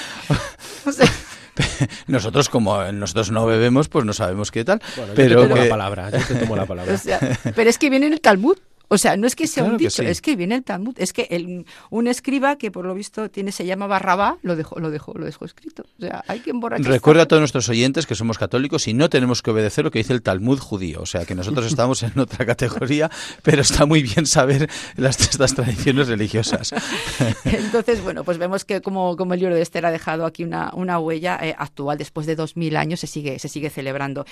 nosotros 2.06 2.48
como 2.48 2.82
nosotros 2.92 3.30
no 3.30 3.44
bebemos, 3.44 3.88
pues 3.88 4.06
no 4.06 4.14
sabemos 4.14 4.50
qué 4.50 4.64
tal. 4.64 4.80
pero 5.14 5.42
yo 5.42 5.42
te 5.42 5.48
tomo 5.48 5.62
la 5.62 5.68
palabra, 5.68 6.10
yo 6.10 6.26
te 6.26 6.34
tomo 6.36 6.56
la 6.56 6.66
palabra. 6.66 6.98
pero 7.54 7.68
es 7.68 7.78
que 7.78 7.90
viene 7.90 8.06
en 8.06 8.14
el 8.14 8.20
Talmud. 8.22 8.56
O 8.88 8.98
sea, 8.98 9.16
no 9.16 9.26
es 9.26 9.34
que 9.34 9.46
sea 9.46 9.64
un 9.64 9.76
dicho, 9.76 10.02
es 10.02 10.20
que 10.20 10.36
viene 10.36 10.54
el 10.54 10.64
Talmud. 10.64 10.94
Es 10.98 11.12
que 11.12 11.26
el, 11.30 11.66
un 11.90 12.06
escriba 12.06 12.56
que 12.56 12.70
por 12.70 12.84
lo 12.84 12.94
visto 12.94 13.28
tiene 13.30 13.50
se 13.50 13.66
llama 13.66 13.86
Barrabá 13.86 14.38
lo 14.42 14.54
dejó, 14.54 14.78
lo 14.78 14.90
dejó, 14.90 15.12
lo 15.14 15.24
dejó 15.24 15.44
escrito. 15.44 15.84
O 15.98 16.02
sea, 16.02 16.22
hay 16.28 16.40
que 16.40 16.50
emborracharse. 16.50 16.90
Recuerda 16.90 17.22
a 17.22 17.26
todos 17.26 17.40
nuestros 17.40 17.68
oyentes 17.68 18.06
que 18.06 18.14
somos 18.14 18.38
católicos 18.38 18.86
y 18.86 18.94
no 18.94 19.10
tenemos 19.10 19.42
que 19.42 19.50
obedecer 19.50 19.84
lo 19.84 19.90
que 19.90 19.98
dice 19.98 20.12
el 20.12 20.22
Talmud 20.22 20.58
judío. 20.60 21.00
O 21.00 21.06
sea, 21.06 21.24
que 21.24 21.34
nosotros 21.34 21.66
estamos 21.76 22.02
en 22.04 22.16
otra 22.18 22.46
categoría, 22.46 23.10
pero 23.42 23.62
está 23.62 23.86
muy 23.86 24.02
bien 24.02 24.24
saber 24.26 24.70
las, 24.96 25.20
estas 25.20 25.54
tradiciones 25.54 26.06
religiosas. 26.06 26.72
Entonces, 27.44 28.02
bueno, 28.04 28.22
pues 28.22 28.38
vemos 28.38 28.64
que 28.64 28.80
como, 28.82 29.16
como 29.16 29.34
el 29.34 29.40
libro 29.40 29.56
de 29.56 29.62
Esther 29.62 29.86
ha 29.86 29.90
dejado 29.90 30.24
aquí 30.26 30.44
una, 30.44 30.70
una 30.74 31.00
huella 31.00 31.38
eh, 31.42 31.54
actual, 31.58 31.98
después 31.98 32.26
de 32.26 32.36
dos 32.36 32.56
mil 32.56 32.76
años 32.76 33.00
se 33.00 33.08
sigue, 33.08 33.40
se 33.40 33.48
sigue 33.48 33.68
celebrando. 33.68 34.26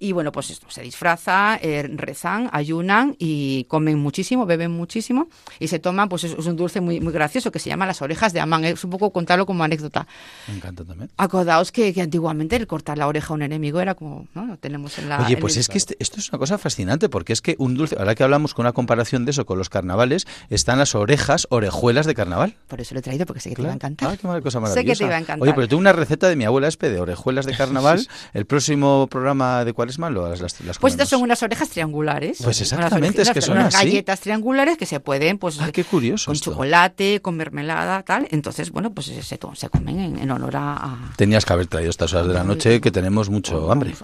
Y 0.00 0.10
bueno, 0.10 0.32
pues 0.32 0.50
esto, 0.50 0.66
se 0.68 0.82
disfraza, 0.82 1.58
eh, 1.62 1.88
rezan, 1.94 2.50
ayunan 2.52 3.14
y 3.18 3.64
comen 3.64 3.99
muchísimo, 4.00 4.46
beben 4.46 4.70
muchísimo 4.70 5.28
y 5.58 5.68
se 5.68 5.78
toman, 5.78 6.08
pues 6.08 6.24
es, 6.24 6.34
un 6.34 6.56
dulce 6.56 6.80
muy, 6.80 7.00
muy 7.00 7.12
gracioso 7.12 7.50
que 7.50 7.58
se 7.58 7.68
llama 7.68 7.86
las 7.86 8.02
orejas 8.02 8.32
de 8.32 8.40
Amán. 8.40 8.64
Es 8.64 8.84
un 8.84 8.90
poco 8.90 9.12
contarlo 9.12 9.46
como 9.46 9.64
anécdota. 9.64 10.06
Me 10.48 10.56
encanta 10.56 10.84
también. 10.84 11.10
Acordaos 11.16 11.72
que, 11.72 11.94
antiguamente 12.00 12.56
el 12.56 12.66
cortar 12.66 12.98
la 12.98 13.06
oreja 13.06 13.32
a 13.32 13.34
un 13.34 13.42
enemigo 13.42 13.80
era 13.80 13.94
como, 13.94 14.26
¿no? 14.34 14.46
Lo 14.46 14.56
tenemos 14.56 14.98
en 14.98 15.08
la... 15.08 15.20
Oye, 15.20 15.36
pues 15.36 15.56
es 15.56 15.68
que 15.68 15.78
este, 15.78 15.96
esto 15.98 16.20
es 16.20 16.28
una 16.30 16.38
cosa 16.38 16.58
fascinante 16.58 17.08
porque 17.08 17.32
es 17.32 17.42
que 17.42 17.56
un 17.58 17.74
dulce, 17.74 17.96
ahora 17.98 18.14
que 18.14 18.22
hablamos 18.22 18.54
con 18.54 18.64
una 18.64 18.72
comparación 18.72 19.24
de 19.24 19.32
eso 19.32 19.46
con 19.46 19.58
los 19.58 19.68
carnavales, 19.68 20.26
están 20.48 20.78
las 20.78 20.94
orejas, 20.94 21.46
orejuelas 21.50 22.06
de 22.06 22.14
carnaval. 22.14 22.56
Por 22.68 22.80
eso 22.80 22.94
lo 22.94 23.00
he 23.00 23.02
traído 23.02 23.26
porque 23.26 23.40
sé 23.40 23.50
que 23.50 23.56
te 23.56 23.62
iba 23.62 23.70
a 23.70 23.74
encantar. 23.74 24.08
Ah, 24.08 24.16
qué 24.16 24.42
cosa 24.42 24.60
maravillosa. 24.60 24.74
Sé 24.74 24.84
que 24.84 24.96
te 24.96 25.04
iba 25.04 25.16
a 25.16 25.18
encantar. 25.18 25.42
Oye, 25.42 25.52
pero 25.54 25.68
tengo 25.68 25.80
una 25.80 25.92
receta 25.92 26.28
de 26.28 26.36
mi 26.36 26.44
abuela 26.44 26.68
Espe 26.68 26.88
de 26.90 27.00
orejuelas 27.00 27.46
de 27.46 27.52
carnaval. 27.56 28.06
El 28.32 28.46
próximo 28.46 29.06
programa 29.08 29.64
de 29.64 29.72
cuál 29.72 29.88
es 29.88 29.98
malo 29.98 30.30
las, 30.36 30.60
las 30.60 30.78
Pues 30.78 30.94
estas 30.94 31.08
son 31.08 31.22
unas 31.22 31.42
orejas 31.42 31.68
triangulares. 31.68 32.38
Pues 32.42 32.60
exactamente, 32.60 33.22
es 33.22 33.30
que 33.30 33.40
son 33.40 33.58
unas 33.58 33.74
galletas 33.90 34.20
triangulares 34.20 34.78
que 34.78 34.86
se 34.86 35.00
pueden, 35.00 35.38
pues, 35.38 35.60
ah, 35.60 35.70
qué 35.72 35.84
curioso 35.84 36.30
con 36.30 36.36
chocolate, 36.36 37.20
con 37.20 37.36
mermelada, 37.36 38.02
tal. 38.02 38.26
Entonces, 38.30 38.70
bueno, 38.70 38.92
pues 38.92 39.06
se, 39.06 39.22
se 39.22 39.68
comen 39.68 40.18
en, 40.18 40.30
honor 40.30 40.56
a, 40.56 41.12
Tenías 41.16 41.44
que 41.44 41.52
haber 41.52 41.66
traído 41.66 41.90
estas 41.90 42.12
horas 42.14 42.28
de 42.28 42.34
la 42.34 42.44
noche 42.44 42.80
que 42.80 42.90
tenemos 42.90 43.30
mucho 43.30 43.70
hambre. 43.70 43.94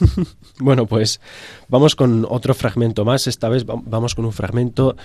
bueno, 0.58 0.86
pues 0.86 1.20
vamos 1.68 1.96
con 1.96 2.26
otro 2.28 2.54
fragmento 2.54 3.04
más. 3.04 3.26
Esta 3.26 3.48
vez 3.48 3.64
vamos 3.66 4.14
con 4.14 4.24
un 4.24 4.32
fragmento 4.32 4.96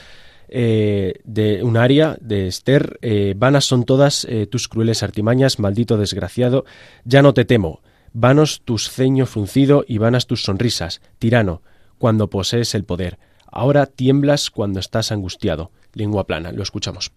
eh, 0.49 1.15
de 1.23 1.63
un 1.63 1.77
aria 1.77 2.17
de 2.21 2.47
Esther. 2.47 2.97
Eh, 3.01 3.33
vanas 3.35 3.65
son 3.65 3.83
todas 3.83 4.25
eh, 4.29 4.47
tus 4.47 4.67
crueles 4.67 5.03
artimañas, 5.03 5.59
maldito 5.59 5.97
desgraciado. 5.97 6.65
Ya 7.03 7.21
no 7.21 7.33
te 7.33 7.45
temo. 7.45 7.81
Vanos 8.13 8.61
tus 8.63 8.89
ceño 8.89 9.25
fruncido 9.25 9.83
y 9.87 9.97
vanas 9.97 10.25
tus 10.25 10.43
sonrisas, 10.43 11.01
tirano, 11.19 11.61
cuando 11.97 12.29
posees 12.29 12.73
el 12.73 12.83
poder. 12.83 13.19
Ahora 13.51 13.85
tiemblas 13.85 14.49
cuando 14.49 14.79
estás 14.79 15.11
angustiado. 15.11 15.71
Lengua 15.93 16.27
plana, 16.27 16.51
lo 16.51 16.63
escuchamos. 16.63 17.11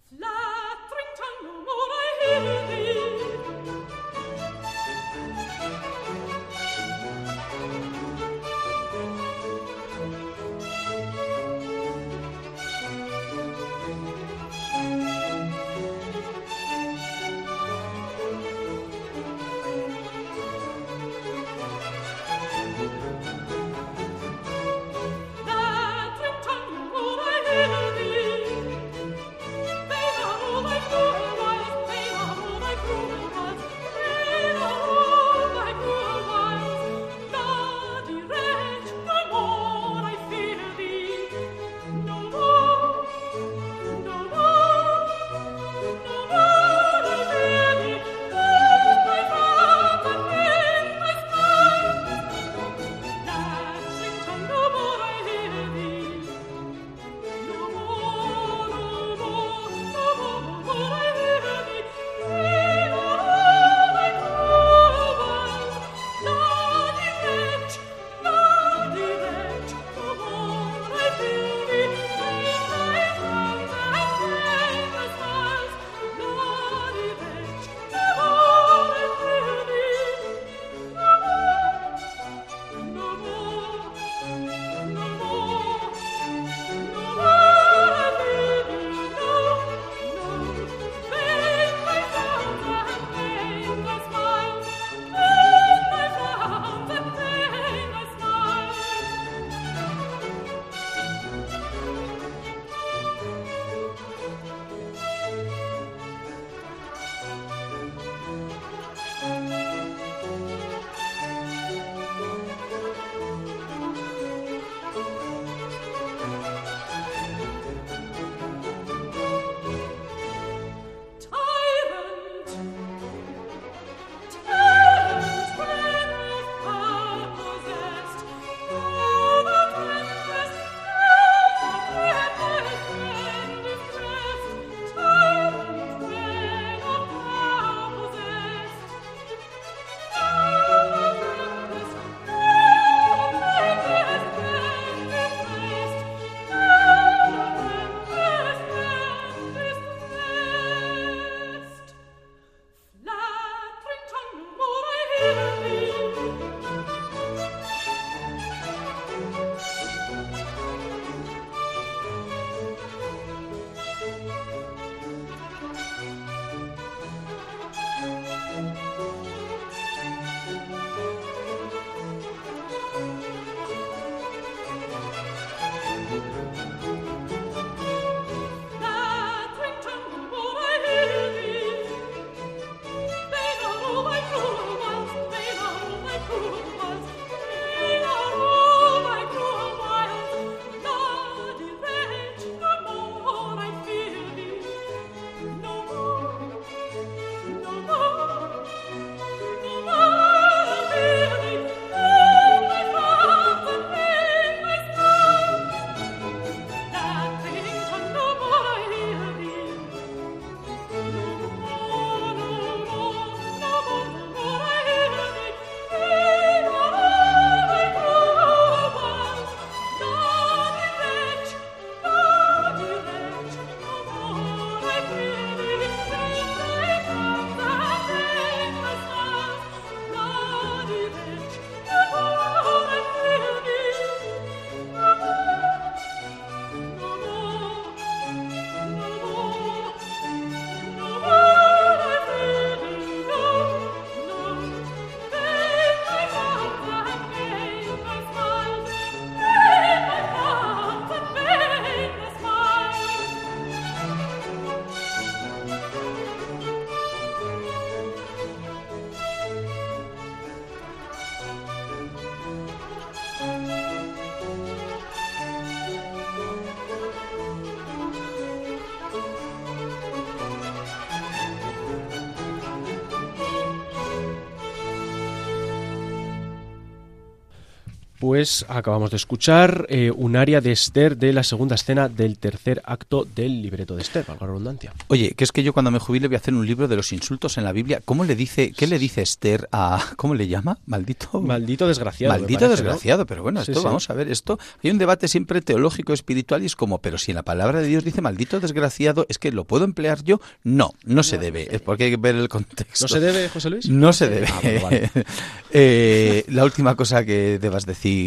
Pues 278.31 278.65
acabamos 278.69 279.11
de 279.11 279.17
escuchar 279.17 279.85
eh, 279.89 280.09
un 280.09 280.37
área 280.37 280.61
de 280.61 280.71
Esther 280.71 281.17
de 281.17 281.33
la 281.33 281.43
segunda 281.43 281.75
escena 281.75 282.07
del 282.07 282.37
tercer 282.37 282.81
acto 282.85 283.25
del 283.25 283.61
libreto 283.61 283.97
de 283.97 284.03
Esther, 284.03 284.23
valga 284.25 284.45
la 284.45 284.53
redundancia. 284.53 284.93
Oye, 285.09 285.33
que 285.35 285.43
es 285.43 285.51
que 285.51 285.63
yo 285.63 285.73
cuando 285.73 285.91
me 285.91 285.99
jubile 285.99 286.29
voy 286.29 286.35
a 286.35 286.37
hacer 286.37 286.53
un 286.53 286.65
libro 286.65 286.87
de 286.87 286.95
los 286.95 287.11
insultos 287.11 287.57
en 287.57 287.65
la 287.65 287.73
Biblia. 287.73 288.01
¿Cómo 288.05 288.23
le 288.23 288.37
dice, 288.37 288.71
qué 288.71 288.87
le 288.87 288.99
dice 288.99 289.21
Esther 289.21 289.67
a, 289.73 290.01
cómo 290.15 290.33
le 290.33 290.47
llama? 290.47 290.77
Maldito. 290.85 291.41
Maldito 291.41 291.89
desgraciado. 291.89 292.33
Maldito 292.33 292.69
desgraciado, 292.69 293.25
pero 293.25 293.43
bueno, 293.43 293.59
esto 293.59 293.83
vamos 293.83 294.09
a 294.09 294.13
ver, 294.13 294.29
esto 294.29 294.57
hay 294.81 294.91
un 294.91 294.97
debate 294.97 295.27
siempre 295.27 295.59
teológico, 295.61 296.13
espiritual 296.13 296.63
y 296.63 296.67
es 296.67 296.77
como, 296.77 296.99
pero 296.99 297.17
si 297.17 297.31
en 297.31 297.35
la 297.35 297.43
palabra 297.43 297.81
de 297.81 297.87
Dios 297.87 298.05
dice 298.05 298.21
maldito 298.21 298.61
desgraciado, 298.61 299.25
es 299.27 299.39
que 299.39 299.51
lo 299.51 299.65
puedo 299.65 299.83
emplear 299.83 300.23
yo. 300.23 300.39
No, 300.63 300.93
no 301.03 301.23
se 301.23 301.37
debe, 301.37 301.67
es 301.75 301.81
porque 301.81 302.05
hay 302.05 302.11
que 302.11 302.17
ver 302.17 302.35
el 302.35 302.47
contexto. 302.47 303.03
¿No 303.03 303.07
se 303.09 303.19
debe, 303.19 303.49
José 303.49 303.69
Luis? 303.69 303.89
No 303.89 304.13
se 304.13 304.29
debe. 304.29 304.47
Ah, 304.47 305.21
eh, 305.71 306.45
la 306.47 306.63
última 306.63 306.95
cosa 306.95 307.25
que 307.25 307.59
debas 307.59 307.85
decir, 307.85 308.20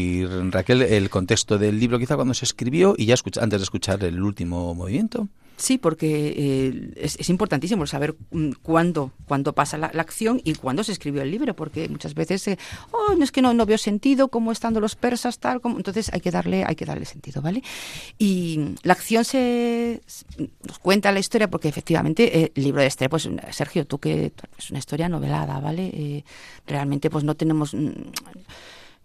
Raquel, 0.51 0.83
el 0.83 1.11
contexto 1.11 1.59
del 1.59 1.79
libro, 1.79 1.99
quizá 1.99 2.17
cuando 2.17 2.35
se 2.35 2.45
escribió 2.45 2.95
y 2.97 3.07
ya 3.07 3.15
antes 3.41 3.61
de 3.61 3.65
escuchar 3.65 4.03
el 4.05 4.23
último 4.23 4.75
movimiento. 4.75 5.29
Sí, 5.57 5.79
porque 5.79 6.35
eh, 6.37 6.93
es, 6.97 7.31
importantísimo 7.31 7.87
saber 7.87 8.17
mm, 8.33 8.53
cuándo, 8.63 9.13
cuándo 9.27 9.53
pasa 9.53 9.79
la, 9.79 9.87
acción 9.87 10.41
y 10.43 10.55
cuándo 10.55 10.83
se 10.83 10.91
escribió 10.91 11.23
el 11.23 11.31
libro, 11.31 11.55
porque 11.55 11.89
muchas 11.89 12.15
veces, 12.15 12.49
eh, 12.49 12.59
oh, 12.91 13.15
no 13.17 13.23
es 13.23 13.31
que 13.31 13.41
no, 13.41 13.55
veo 13.65 13.79
sentido, 13.79 14.29
como 14.29 14.51
estando 14.51 14.81
los 14.81 14.97
persas, 14.97 15.39
tal, 15.39 15.61
como, 15.61 15.77
entonces 15.77 16.13
hay 16.13 16.21
que 16.21 16.33
darle, 16.33 16.65
hay 16.67 16.75
que 16.75 16.85
darle 16.85 17.05
sentido, 17.05 17.41
¿vale? 17.41 17.63
Y 18.19 18.75
la 18.83 18.95
acción 18.95 19.25
se 19.25 20.03
nos 20.67 20.81
cuenta 20.81 21.13
la 21.13 21.21
historia 21.21 21.49
porque 21.49 21.69
efectivamente 21.69 22.41
eh, 22.41 22.53
el 22.55 22.65
libro 22.65 22.81
de 22.81 22.89
Esther, 22.89 23.09
pues 23.09 23.29
Sergio, 23.53 23.87
tú 23.87 23.99
que 23.99 24.33
es 24.59 24.71
una 24.71 24.81
historia 24.81 25.09
novelada, 25.09 25.61
¿vale? 25.61 26.25
realmente 26.67 27.11
pues 27.11 27.25
no 27.25 27.35
tenemos 27.35 27.75
mm, 27.75 27.91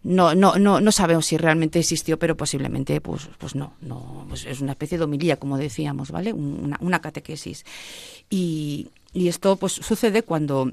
no, 0.04 0.34
no, 0.34 0.58
no, 0.58 0.80
no 0.80 0.92
sabemos 0.92 1.26
si 1.26 1.38
realmente 1.38 1.80
existió, 1.80 2.18
pero 2.18 2.38
posiblemente, 2.38 3.02
pues, 3.02 3.30
pues 3.38 3.56
no, 3.56 3.74
no, 3.82 4.26
pues 4.30 4.46
es 4.46 4.62
una 4.62 4.72
especie 4.72 4.98
de 4.98 5.04
homilía, 5.04 5.38
como 5.38 5.58
decíamos, 5.58 6.12
¿vale? 6.12 6.32
Una, 6.32 6.78
una 6.80 7.00
catequesis. 7.02 7.66
Y, 8.30 8.90
y 9.12 9.28
esto, 9.28 9.58
pues, 9.58 9.74
sucede 9.74 10.24
cuando 10.24 10.72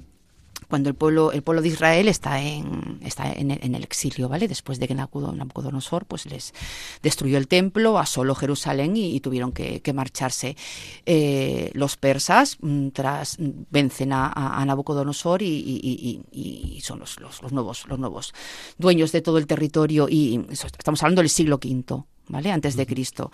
cuando 0.69 0.89
el 0.89 0.95
pueblo, 0.95 1.33
el 1.33 1.43
pueblo 1.43 1.63
de 1.63 1.69
Israel 1.69 2.09
está 2.09 2.43
en, 2.43 2.99
está 3.03 3.33
en, 3.33 3.51
el 3.51 3.85
exilio, 3.85 4.29
¿vale? 4.29 4.49
Después 4.49 4.79
de 4.79 4.89
que 4.89 4.95
Nabucodonosor 4.95 6.07
pues 6.07 6.27
les 6.27 6.55
destruyó 7.03 7.39
el 7.39 7.49
templo, 7.49 7.99
asoló 7.99 8.35
Jerusalén 8.35 8.97
y, 8.97 9.21
tuvieron 9.21 9.53
que, 9.53 9.93
marcharse. 9.95 10.57
Eh, 11.05 11.71
los 11.75 11.97
persas 11.97 12.59
mm, 12.61 12.89
tras 12.89 13.37
vencen 13.39 14.13
a, 14.13 14.65
Nabucodonosor 14.67 15.43
y, 15.43 16.81
son 16.83 17.01
los, 17.01 17.21
los, 17.21 17.53
nuevos, 17.53 17.87
los 17.89 17.99
nuevos 17.99 18.35
dueños 18.79 19.13
de 19.13 19.23
todo 19.23 19.39
el 19.39 19.47
territorio 19.47 20.09
y 20.09 20.47
estamos 20.51 21.03
hablando 21.03 21.23
del 21.23 21.31
siglo 21.31 21.57
V, 21.57 22.05
¿vale? 22.29 22.51
Antes 22.51 22.77
de 22.77 22.87
Cristo. 22.87 23.31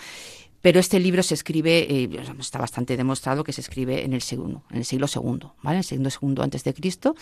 Pero 0.62 0.78
este 0.78 1.00
libro 1.00 1.22
se 1.24 1.34
escribe, 1.34 1.86
eh, 1.90 2.08
está 2.38 2.58
bastante 2.58 2.96
demostrado 2.96 3.42
que 3.42 3.52
se 3.52 3.60
escribe 3.60 4.04
en 4.04 4.12
el 4.12 4.22
segundo, 4.22 4.62
en 4.70 4.78
el 4.78 4.84
siglo 4.84 5.06
II, 5.12 5.48
¿vale? 5.62 5.76
En 5.76 5.78
el 5.78 5.84
siglo 5.84 6.08
segundo 6.08 6.42
antes 6.42 6.62
de 6.62 6.72
Cristo. 6.72 7.16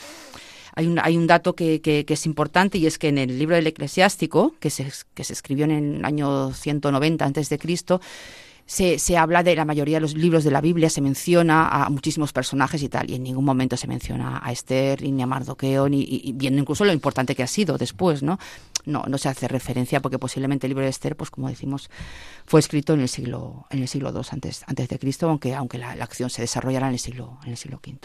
Hay 0.76 0.86
un, 0.86 1.00
hay 1.00 1.16
un 1.16 1.26
dato 1.26 1.54
que, 1.54 1.80
que, 1.80 2.04
es 2.06 2.26
importante 2.26 2.78
y 2.78 2.86
es 2.86 2.98
que 2.98 3.08
en 3.08 3.18
el 3.18 3.38
libro 3.38 3.56
del 3.56 3.66
eclesiástico, 3.66 4.54
que 4.60 4.70
se, 4.70 4.86
que 5.14 5.24
se 5.24 5.32
escribió 5.32 5.64
en 5.64 5.70
el 5.96 6.04
año 6.04 6.52
190 6.52 7.24
antes 7.24 7.48
de 7.48 7.58
Cristo, 7.58 8.00
se, 8.66 9.00
se, 9.00 9.16
habla 9.16 9.42
de 9.42 9.56
la 9.56 9.64
mayoría 9.64 9.96
de 9.96 10.02
los 10.02 10.14
libros 10.14 10.44
de 10.44 10.52
la 10.52 10.60
Biblia, 10.60 10.88
se 10.90 11.00
menciona 11.00 11.66
a 11.68 11.90
muchísimos 11.90 12.32
personajes 12.32 12.80
y 12.84 12.88
tal, 12.88 13.10
y 13.10 13.16
en 13.16 13.24
ningún 13.24 13.44
momento 13.44 13.76
se 13.76 13.88
menciona 13.88 14.40
a 14.44 14.52
Esther, 14.52 15.02
ni 15.02 15.20
a 15.20 15.26
Mardoqueo, 15.26 15.88
ni 15.88 16.02
y 16.02 16.32
viendo 16.34 16.60
incluso 16.60 16.84
lo 16.84 16.92
importante 16.92 17.34
que 17.34 17.42
ha 17.42 17.48
sido 17.48 17.78
después, 17.78 18.22
¿no? 18.22 18.38
No, 18.84 19.04
no 19.08 19.18
se 19.18 19.28
hace 19.28 19.48
referencia 19.48 20.00
porque 20.00 20.18
posiblemente 20.18 20.66
el 20.66 20.70
libro 20.70 20.84
de 20.84 20.90
Esther, 20.90 21.16
pues 21.16 21.30
como 21.30 21.48
decimos, 21.48 21.90
fue 22.46 22.60
escrito 22.60 22.94
en 22.94 23.00
el 23.00 23.08
siglo, 23.08 23.66
en 23.70 23.80
el 23.82 23.88
siglo 23.88 24.10
II 24.12 24.22
antes, 24.30 24.64
antes 24.66 24.88
de 24.88 24.98
Cristo, 24.98 25.28
aunque, 25.28 25.54
aunque 25.54 25.78
la, 25.78 25.92
acción 25.92 26.30
se 26.30 26.42
desarrollara 26.42 26.88
en 26.88 26.94
el 26.94 26.98
siglo, 26.98 27.38
en 27.44 27.50
el 27.50 27.56
siglo 27.56 27.80
V. 27.84 27.98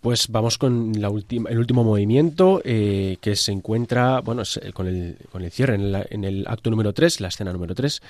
Pues 0.00 0.28
vamos 0.28 0.58
con 0.58 0.92
el 0.94 1.58
último 1.58 1.82
movimiento 1.82 2.60
eh, 2.62 3.16
que 3.22 3.36
se 3.36 3.52
encuentra, 3.52 4.20
bueno, 4.20 4.42
con 4.74 4.86
el, 4.86 5.16
con 5.32 5.42
el 5.42 5.50
cierre 5.50 5.76
en, 5.76 5.94
en 6.10 6.24
el 6.24 6.44
acto 6.46 6.68
número 6.68 6.92
3, 6.92 7.20
la 7.20 7.28
escena 7.28 7.54
número 7.54 7.74
3, 7.74 8.02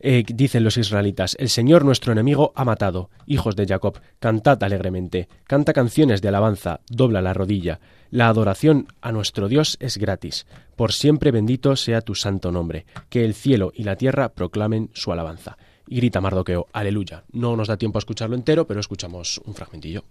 eh, 0.00 0.24
dicen 0.26 0.62
los 0.62 0.76
israelitas, 0.76 1.36
el 1.38 1.48
Señor 1.48 1.84
nuestro 1.84 2.12
enemigo 2.12 2.52
ha 2.54 2.64
matado. 2.64 3.10
Hijos 3.26 3.56
de 3.56 3.66
Jacob, 3.66 4.00
cantad 4.20 4.62
alegremente, 4.62 5.28
canta 5.44 5.72
canciones 5.72 6.22
de 6.22 6.28
alabanza, 6.28 6.80
dobla 6.88 7.20
la 7.20 7.34
rodilla. 7.34 7.80
La 8.10 8.28
adoración 8.28 8.86
a 9.02 9.12
nuestro 9.12 9.48
Dios 9.48 9.76
es 9.80 9.98
gratis. 9.98 10.46
Por 10.76 10.92
siempre 10.92 11.30
bendito 11.30 11.76
sea 11.76 12.00
tu 12.00 12.14
santo 12.14 12.50
nombre. 12.50 12.86
Que 13.10 13.24
el 13.24 13.34
cielo 13.34 13.70
y 13.74 13.84
la 13.84 13.96
tierra 13.96 14.30
proclamen 14.30 14.90
su 14.94 15.12
alabanza. 15.12 15.58
Y 15.86 15.96
grita 15.96 16.20
Mardoqueo, 16.20 16.68
aleluya. 16.72 17.24
No 17.32 17.54
nos 17.56 17.68
da 17.68 17.76
tiempo 17.76 17.98
a 17.98 18.00
escucharlo 18.00 18.34
entero, 18.34 18.66
pero 18.66 18.80
escuchamos 18.80 19.40
un 19.44 19.54
fragmentillo. 19.54 20.04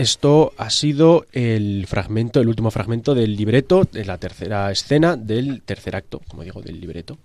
Esto 0.00 0.54
ha 0.56 0.70
sido 0.70 1.26
el 1.32 1.86
fragmento, 1.86 2.40
el 2.40 2.48
último 2.48 2.70
fragmento 2.70 3.14
del 3.14 3.36
libreto, 3.36 3.84
de 3.84 4.04
la 4.06 4.16
tercera 4.16 4.70
escena 4.72 5.16
del 5.16 5.62
tercer 5.62 5.94
acto, 5.94 6.20
como 6.26 6.42
digo, 6.42 6.62
del 6.62 6.80
libreto. 6.80 7.18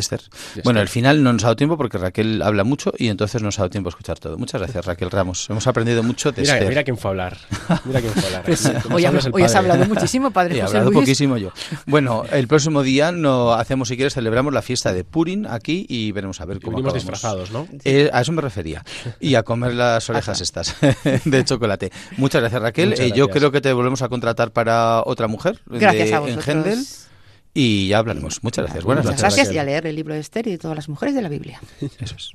De 0.00 0.16
Esther. 0.16 0.62
Bueno, 0.64 0.80
al 0.80 0.88
final 0.88 1.22
no 1.22 1.32
nos 1.32 1.42
ha 1.44 1.48
dado 1.48 1.56
tiempo 1.56 1.76
porque 1.76 1.98
Raquel 1.98 2.40
habla 2.42 2.64
mucho 2.64 2.92
y 2.96 3.08
entonces 3.08 3.42
nos 3.42 3.58
ha 3.58 3.62
dado 3.62 3.70
tiempo 3.70 3.88
a 3.88 3.90
escuchar 3.90 4.18
todo. 4.18 4.38
Muchas 4.38 4.60
gracias, 4.60 4.86
Raquel 4.86 5.10
Ramos. 5.10 5.48
Hemos 5.50 5.66
aprendido 5.66 6.02
mucho 6.02 6.32
de 6.32 6.42
mira, 6.42 6.54
Esther. 6.54 6.68
Mira 6.68 6.84
quién 6.84 6.96
fue 6.96 7.08
a 7.08 7.12
hablar. 7.12 7.38
Mira 7.84 8.00
quién 8.00 8.12
fue 8.12 8.22
a 8.22 8.26
hablar. 8.26 8.42
Pues, 8.50 8.66
hoy, 8.90 9.04
hoy 9.32 9.42
has 9.42 9.54
hablado 9.54 9.84
muchísimo, 9.86 10.30
padre 10.30 10.54
He 10.58 10.62
José 10.62 10.78
hablado 10.78 10.90
Luis. 10.90 11.02
poquísimo 11.02 11.36
yo. 11.36 11.50
Bueno, 11.86 12.24
el 12.32 12.48
próximo 12.48 12.82
día 12.82 13.12
no 13.12 13.52
hacemos, 13.52 13.88
si 13.88 13.96
quieres, 13.96 14.14
celebramos 14.14 14.52
la 14.52 14.62
fiesta 14.62 14.92
de 14.92 15.04
Purim 15.04 15.46
aquí 15.48 15.86
y 15.88 16.12
veremos 16.12 16.40
a 16.40 16.46
ver 16.46 16.60
cómo 16.60 16.78
Venimos 16.78 16.94
disfrazados, 16.94 17.50
¿no? 17.50 17.68
Eh, 17.84 18.10
a 18.12 18.20
eso 18.22 18.32
me 18.32 18.42
refería. 18.42 18.84
Y 19.20 19.34
a 19.34 19.42
comer 19.42 19.74
las 19.74 20.08
orejas 20.10 20.40
estas 20.40 20.76
de 21.24 21.44
chocolate. 21.44 21.92
Muchas 22.16 22.40
gracias, 22.40 22.62
Raquel. 22.62 22.90
Muchas 22.90 23.06
Eh, 23.06 23.12
yo 23.14 23.28
creo 23.28 23.50
que 23.50 23.60
te 23.60 23.72
volvemos 23.72 24.02
a 24.02 24.08
contratar 24.08 24.50
para 24.52 25.02
otra 25.04 25.28
mujer 25.28 25.60
Gracias 25.66 26.08
de, 26.08 26.14
a 26.14 26.18
en 26.18 26.36
vosotros. 26.36 27.06
Y 27.52 27.88
ya 27.88 27.98
hablaremos. 27.98 28.42
Muchas 28.42 28.64
gracias. 28.64 28.84
Buenas 28.84 29.04
Muchas 29.04 29.22
noches. 29.22 29.34
gracias 29.36 29.54
y 29.54 29.58
a 29.58 29.64
leer 29.64 29.86
el 29.86 29.96
libro 29.96 30.14
de 30.14 30.20
Esther 30.20 30.46
y 30.46 30.52
de 30.52 30.58
todas 30.58 30.76
las 30.76 30.88
mujeres 30.88 31.14
de 31.14 31.22
la 31.22 31.28
Biblia. 31.28 31.60
Eso 32.00 32.14
es. 32.16 32.32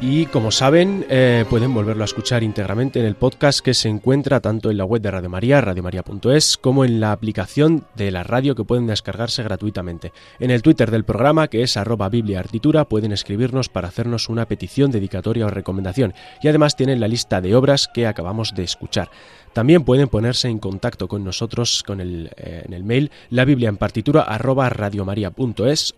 Y 0.00 0.26
como 0.26 0.52
saben, 0.52 1.04
eh, 1.10 1.44
pueden 1.50 1.74
volverlo 1.74 2.04
a 2.04 2.06
escuchar 2.06 2.44
íntegramente 2.44 3.00
en 3.00 3.06
el 3.06 3.16
podcast 3.16 3.58
que 3.58 3.74
se 3.74 3.88
encuentra 3.88 4.38
tanto 4.38 4.70
en 4.70 4.76
la 4.76 4.84
web 4.84 5.02
de 5.02 5.10
Radio 5.10 5.28
María, 5.28 5.60
radiomaria.es, 5.60 6.56
como 6.56 6.84
en 6.84 7.00
la 7.00 7.10
aplicación 7.10 7.84
de 7.96 8.12
la 8.12 8.22
radio 8.22 8.54
que 8.54 8.62
pueden 8.62 8.86
descargarse 8.86 9.42
gratuitamente. 9.42 10.12
En 10.38 10.52
el 10.52 10.62
Twitter 10.62 10.92
del 10.92 11.04
programa, 11.04 11.48
que 11.48 11.64
es 11.64 11.76
arroba 11.76 12.08
bibliaartitura, 12.10 12.84
pueden 12.84 13.10
escribirnos 13.10 13.68
para 13.68 13.88
hacernos 13.88 14.28
una 14.28 14.46
petición, 14.46 14.92
dedicatoria 14.92 15.46
o 15.46 15.50
recomendación. 15.50 16.14
Y 16.42 16.48
además 16.48 16.76
tienen 16.76 17.00
la 17.00 17.08
lista 17.08 17.40
de 17.40 17.56
obras 17.56 17.88
que 17.92 18.06
acabamos 18.06 18.54
de 18.54 18.62
escuchar. 18.62 19.10
También 19.52 19.84
pueden 19.84 20.08
ponerse 20.08 20.48
en 20.48 20.58
contacto 20.58 21.08
con 21.08 21.24
nosotros 21.24 21.82
con 21.86 22.00
el, 22.00 22.30
eh, 22.36 22.62
en 22.66 22.72
el 22.72 22.84
mail 22.84 23.10
la 23.30 23.44
biblia 23.44 23.68
en 23.68 23.76
partitura 23.76 24.22
arroba 24.22 24.70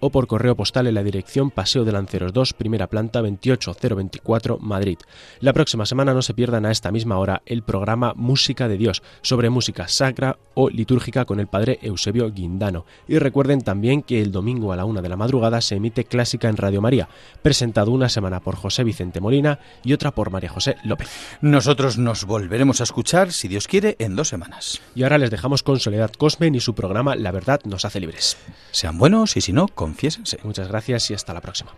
o 0.01 0.11
por 0.11 0.27
correo 0.27 0.57
postal 0.57 0.87
en 0.87 0.95
la 0.95 1.03
dirección 1.03 1.51
Paseo 1.51 1.85
de 1.85 1.93
Lanceros 1.93 2.33
2, 2.33 2.53
primera 2.55 2.87
planta 2.87 3.21
28024, 3.21 4.59
Madrid. 4.59 4.99
La 5.41 5.53
próxima 5.53 5.87
semana 5.87 6.15
no 6.15 6.23
se 6.23 6.35
pierdan 6.35 6.67
a 6.67 6.71
esta 6.71 6.91
misma 6.91 7.19
hora 7.19 7.43
el 7.47 7.63
programa 7.63 8.15
Música 8.17 8.69
de 8.69 8.77
Dios 8.77 9.03
sobre 9.23 9.51
música 9.51 9.89
sacra 9.89 10.39
o 10.55 10.69
litúrgica 10.69 11.25
con 11.25 11.41
el 11.41 11.47
padre 11.47 11.79
Eusebio 11.83 12.31
Guindano. 12.33 12.85
Y 13.09 13.19
recuerden 13.19 13.61
también 13.61 14.03
que 14.03 14.21
el 14.21 14.33
domingo 14.33 14.73
a 14.73 14.77
la 14.77 14.85
una 14.85 15.03
de 15.03 15.09
la 15.09 15.17
madrugada 15.17 15.61
se 15.61 15.77
emite 15.77 16.05
Clásica 16.05 16.49
en 16.49 16.57
Radio 16.57 16.81
María, 16.81 17.09
presentado 17.43 17.91
una 17.91 18.09
semana 18.09 18.41
por 18.41 18.57
José 18.57 18.85
Vicente 18.85 19.21
Molina 19.21 19.59
y 19.85 19.93
otra 19.93 20.13
por 20.13 20.31
María 20.31 20.51
José 20.51 20.77
López. 20.85 21.09
Nosotros 21.41 21.99
nos 21.99 22.25
volveremos 22.25 22.81
a 22.81 22.85
escuchar, 22.85 23.33
si 23.33 23.49
Dios 23.51 23.67
quiere, 23.67 23.97
en 23.99 24.15
dos 24.15 24.29
semanas. 24.29 24.81
Y 24.95 25.03
ahora 25.03 25.19
les 25.19 25.29
dejamos 25.29 25.65
con 25.65 25.81
Soledad 25.81 26.13
Cosmen 26.13 26.55
y 26.55 26.61
su 26.61 26.77
programa 26.77 27.17
La 27.17 27.33
verdad 27.33 27.61
nos 27.65 27.85
hace 27.85 27.99
libres. 27.99 28.37
Sean 28.71 28.97
buenos 28.97 29.37
y 29.37 29.41
si 29.41 29.53
no, 29.53 29.67
confiésense. 29.67 30.39
Muchas 30.45 30.69
gracias 30.69 31.11
y 31.11 31.15
hasta 31.15 31.35
la 31.35 31.41
próxima. 31.41 31.73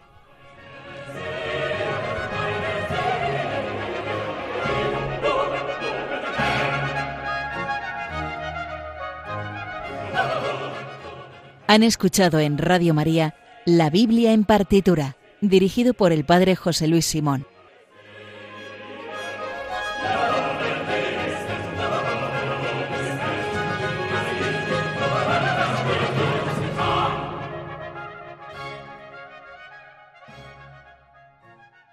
Han 11.66 11.82
escuchado 11.82 12.38
en 12.38 12.58
Radio 12.58 12.92
María 12.92 13.34
La 13.64 13.88
Biblia 13.88 14.34
en 14.34 14.44
partitura, 14.44 15.16
dirigido 15.40 15.94
por 15.94 16.12
el 16.12 16.26
padre 16.26 16.54
José 16.54 16.86
Luis 16.86 17.06
Simón. 17.06 17.46